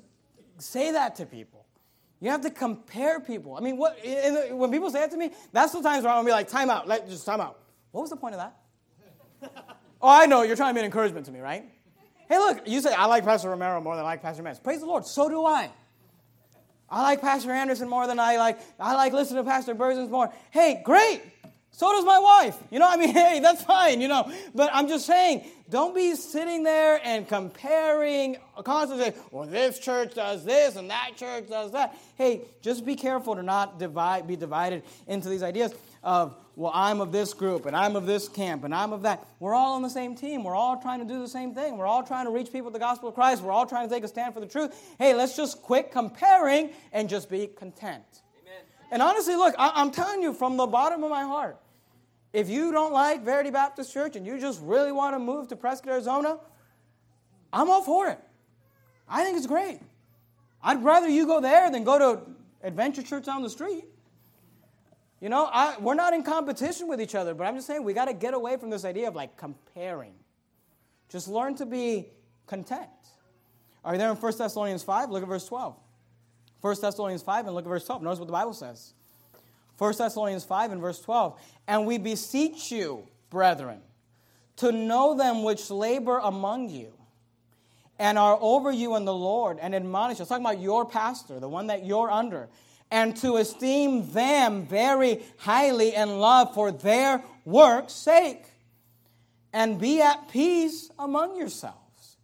[0.58, 1.64] say that to people.
[2.20, 3.56] You have to compare people.
[3.56, 6.18] I mean, what, the, when people say that to me, that's the times where I'm
[6.18, 7.58] gonna be like, time out, let, just time out.
[7.90, 9.56] What was the point of that?
[10.00, 11.64] oh, I know, you're trying to be an encouragement to me, right?
[12.28, 14.58] Hey, look, you say, I like Pastor Romero more than I like Pastor Mans.
[14.58, 15.70] Praise the Lord, so do I.
[16.88, 20.32] I like Pastor Anderson more than I like, I like listening to Pastor Burzins more.
[20.50, 21.22] Hey, great.
[21.76, 22.56] So does my wife.
[22.70, 24.32] You know, I mean, hey, that's fine, you know.
[24.54, 30.44] But I'm just saying, don't be sitting there and comparing constantly, well, this church does
[30.44, 31.96] this and that church does that.
[32.16, 37.00] Hey, just be careful to not divide, be divided into these ideas of, well, I'm
[37.00, 39.26] of this group and I'm of this camp and I'm of that.
[39.40, 40.44] We're all on the same team.
[40.44, 41.76] We're all trying to do the same thing.
[41.76, 43.42] We're all trying to reach people with the gospel of Christ.
[43.42, 44.72] We're all trying to take a stand for the truth.
[44.96, 48.04] Hey, let's just quit comparing and just be content.
[48.42, 48.62] Amen.
[48.92, 51.58] And honestly, look, I- I'm telling you from the bottom of my heart,
[52.34, 55.56] if you don't like Verity Baptist Church and you just really want to move to
[55.56, 56.38] Prescott, Arizona,
[57.52, 58.18] I'm all for it.
[59.08, 59.78] I think it's great.
[60.60, 62.22] I'd rather you go there than go to
[62.64, 63.84] Adventure Church down the street.
[65.20, 67.94] You know, I, we're not in competition with each other, but I'm just saying we
[67.94, 70.14] got to get away from this idea of like comparing.
[71.08, 72.08] Just learn to be
[72.48, 72.88] content.
[73.84, 75.10] Are you there in 1 Thessalonians 5?
[75.10, 75.76] Look at verse 12.
[76.60, 78.02] 1 Thessalonians 5 and look at verse 12.
[78.02, 78.94] Notice what the Bible says.
[79.78, 81.38] 1 Thessalonians 5 and verse 12.
[81.66, 83.80] And we beseech you, brethren,
[84.56, 86.92] to know them which labor among you
[87.98, 90.28] and are over you in the Lord and admonish us.
[90.28, 92.48] Talking about your pastor, the one that you're under,
[92.90, 98.44] and to esteem them very highly in love for their work's sake,
[99.52, 102.16] and be at peace among yourselves.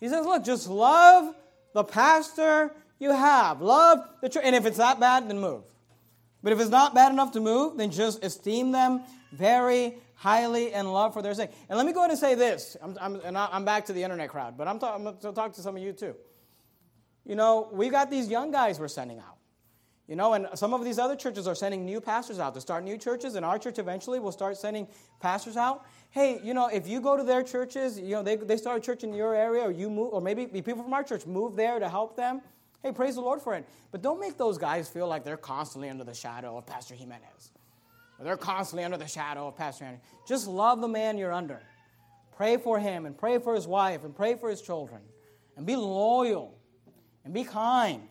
[0.00, 1.34] He says, Look, just love
[1.72, 5.64] the pastor you have, love the church, and if it's that bad, then move.
[6.44, 10.92] But if it's not bad enough to move, then just esteem them very highly and
[10.92, 11.50] love for their sake.
[11.70, 12.76] And let me go ahead and say this.
[12.82, 15.32] I'm, I'm, and I'm back to the internet crowd, but I'm, talk, I'm going to
[15.32, 16.14] talk to some of you too.
[17.24, 19.38] You know, we got these young guys we're sending out.
[20.06, 22.84] You know, and some of these other churches are sending new pastors out to start
[22.84, 24.86] new churches, and our church eventually will start sending
[25.18, 25.86] pastors out.
[26.10, 28.80] Hey, you know, if you go to their churches, you know, they, they start a
[28.82, 31.78] church in your area, or you move, or maybe people from our church move there
[31.78, 32.42] to help them.
[32.84, 33.66] Hey, praise the Lord for it.
[33.92, 37.50] But don't make those guys feel like they're constantly under the shadow of Pastor Jimenez.
[38.18, 40.00] Or they're constantly under the shadow of Pastor Andrew.
[40.28, 41.62] Just love the man you're under.
[42.36, 45.00] Pray for him and pray for his wife and pray for his children.
[45.56, 46.58] And be loyal
[47.24, 48.06] and be kind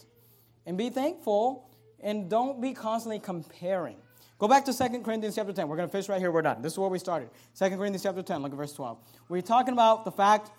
[0.66, 1.70] and be thankful
[2.02, 3.98] and don't be constantly comparing.
[4.40, 5.68] Go back to 2 Corinthians chapter 10.
[5.68, 6.32] We're going to finish right here.
[6.32, 6.64] We're done.
[6.64, 7.30] This is where we started.
[7.60, 8.98] 2 Corinthians chapter 10, look at verse 12.
[9.30, 10.50] We're talking about the fact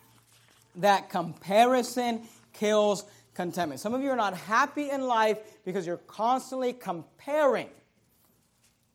[0.76, 3.04] that comparison kills
[3.34, 3.80] contentment.
[3.80, 7.68] Some of you are not happy in life because you're constantly comparing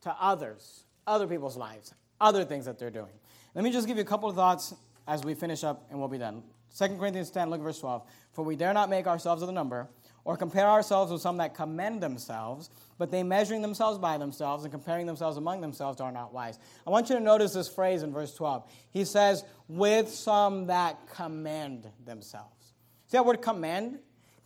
[0.02, 3.12] to others, other people's lives, other things that they're doing.
[3.54, 4.74] Let me just give you a couple of thoughts
[5.06, 6.42] as we finish up and we'll be done.
[6.78, 8.02] 2 Corinthians 10, look at verse 12.
[8.32, 9.88] For we dare not make ourselves of the number
[10.24, 14.72] or compare ourselves with some that commend themselves, but they measuring themselves by themselves and
[14.72, 16.58] comparing themselves among themselves are not wise.
[16.86, 18.70] I want you to notice this phrase in verse 12.
[18.90, 22.72] He says, with some that commend themselves.
[23.06, 23.98] See that word commend?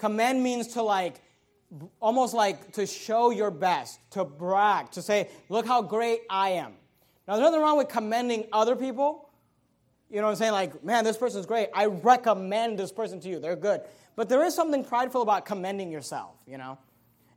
[0.04, 1.14] Commend means to like,
[1.98, 6.72] almost like to show your best, to brag, to say, look how great I am.
[7.26, 9.30] Now, there's nothing wrong with commending other people.
[10.10, 10.52] You know what I'm saying?
[10.52, 11.70] Like, man, this person's great.
[11.72, 13.38] I recommend this person to you.
[13.38, 13.80] They're good.
[14.14, 16.76] But there is something prideful about commending yourself, you know?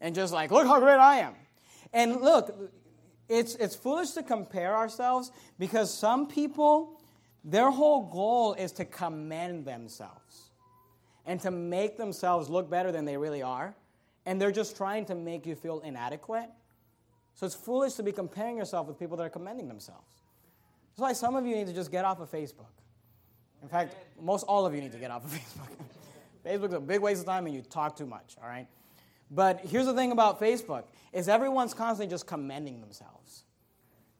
[0.01, 1.36] And just like, look how great I am.
[1.93, 2.53] And look,
[3.30, 6.99] it's, it's foolish to compare ourselves because some people,
[7.45, 10.46] their whole goal is to commend themselves
[11.28, 13.75] and to make themselves look better than they really are.
[14.25, 16.49] And they're just trying to make you feel inadequate.
[17.36, 20.23] So it's foolish to be comparing yourself with people that are commending themselves.
[20.89, 22.71] That's why some of you need to just get off of Facebook.
[23.61, 25.86] In fact, most all of you need to get off of Facebook.
[26.45, 28.67] Facebook's a big waste of time and you talk too much, all right?
[29.30, 33.43] But here's the thing about Facebook is everyone's constantly just commending themselves.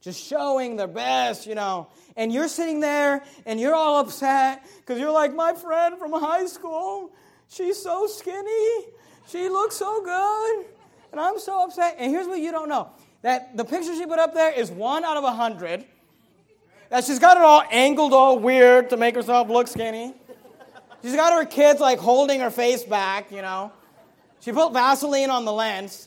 [0.02, 1.88] Just showing their best, you know.
[2.16, 6.46] And you're sitting there and you're all upset because you're like, my friend from high
[6.46, 7.12] school,
[7.50, 8.86] she's so skinny.
[9.28, 10.66] She looks so good.
[11.12, 11.96] And I'm so upset.
[12.00, 12.90] And here's what you don't know
[13.24, 15.86] that the picture she put up there is one out of a hundred.
[16.90, 20.14] That she's got it all angled all weird to make herself look skinny.
[21.02, 23.72] She's got her kids like holding her face back, you know.
[24.40, 26.07] She put Vaseline on the lens.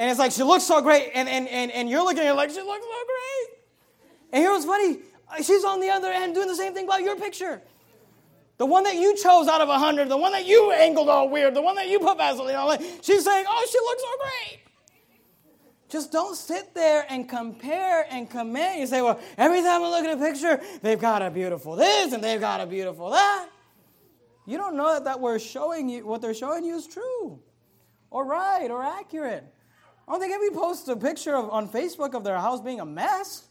[0.00, 1.10] And it's like she looks so great.
[1.14, 3.58] And, and, and, and you're looking at her like she looks so great.
[4.32, 4.98] And here's what's funny.
[5.44, 7.60] She's on the other end doing the same thing about your picture.
[8.56, 11.28] The one that you chose out of a hundred, the one that you angled all
[11.28, 14.60] weird, the one that you put Vaseline on, she's saying, oh, she looks so great.
[15.90, 18.78] Just don't sit there and compare and comment.
[18.78, 22.14] You say, well, every time I look at a picture, they've got a beautiful this
[22.14, 23.50] and they've got a beautiful that.
[24.46, 27.38] You don't know that, that we're showing you what they're showing you is true
[28.10, 29.44] or right or accurate.
[30.10, 32.84] I don't think anybody posts a picture of, on Facebook of their house being a
[32.84, 33.44] mess.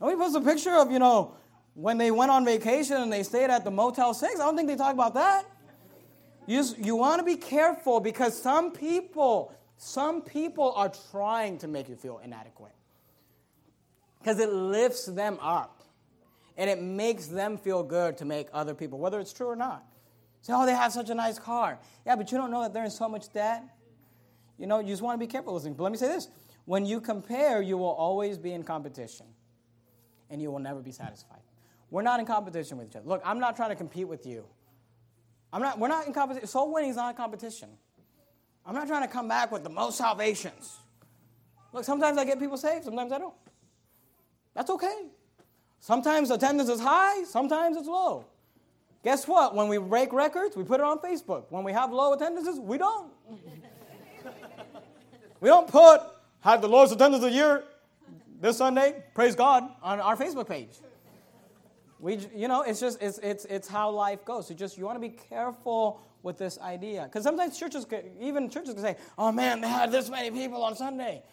[0.00, 1.34] Nobody posts a picture of, you know,
[1.74, 4.34] when they went on vacation and they stayed at the Motel 6.
[4.38, 5.44] I don't think they talk about that.
[6.46, 11.66] You, just, you want to be careful because some people, some people are trying to
[11.66, 12.70] make you feel inadequate
[14.20, 15.82] because it lifts them up
[16.56, 19.84] and it makes them feel good to make other people, whether it's true or not.
[20.42, 21.80] Say, oh, they have such a nice car.
[22.06, 23.64] Yeah, but you don't know that they're in so much debt.
[24.58, 25.76] You know, you just want to be careful things.
[25.76, 26.28] But let me say this
[26.64, 29.26] when you compare, you will always be in competition
[30.30, 31.40] and you will never be satisfied.
[31.90, 33.06] We're not in competition with each other.
[33.06, 34.46] Look, I'm not trying to compete with you.
[35.52, 36.48] I'm not, we're not in competition.
[36.48, 37.68] Soul winning is not a competition.
[38.64, 40.78] I'm not trying to come back with the most salvations.
[41.72, 43.34] Look, sometimes I get people saved, sometimes I don't.
[44.54, 45.06] That's okay.
[45.80, 48.26] Sometimes attendance is high, sometimes it's low.
[49.02, 49.54] Guess what?
[49.54, 51.46] When we break records, we put it on Facebook.
[51.50, 53.11] When we have low attendances, we don't.
[55.42, 56.00] We don't put,
[56.40, 57.64] have the lowest attendance of the year
[58.40, 60.70] this Sunday, praise God, on our Facebook page.
[61.98, 64.46] We, you know, it's just, it's, it's, it's how life goes.
[64.46, 67.04] So just, you want to be careful with this idea.
[67.04, 67.84] Because sometimes churches,
[68.20, 71.24] even churches can say, oh man, they had this many people on Sunday.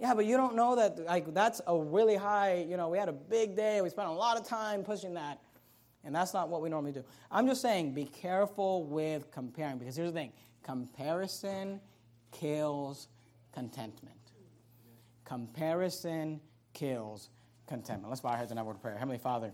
[0.00, 3.10] Yeah, but you don't know that, like, that's a really high, you know, we had
[3.10, 5.40] a big day, we spent a lot of time pushing that.
[6.04, 7.04] And that's not what we normally do.
[7.30, 11.80] I'm just saying, be careful with comparing, because here's the thing comparison
[12.32, 13.08] kills
[13.52, 14.16] contentment.
[15.24, 16.40] Comparison
[16.72, 17.28] kills
[17.66, 18.08] contentment.
[18.08, 18.96] Let's bow our heads have a word of prayer.
[18.96, 19.46] Heavenly Father,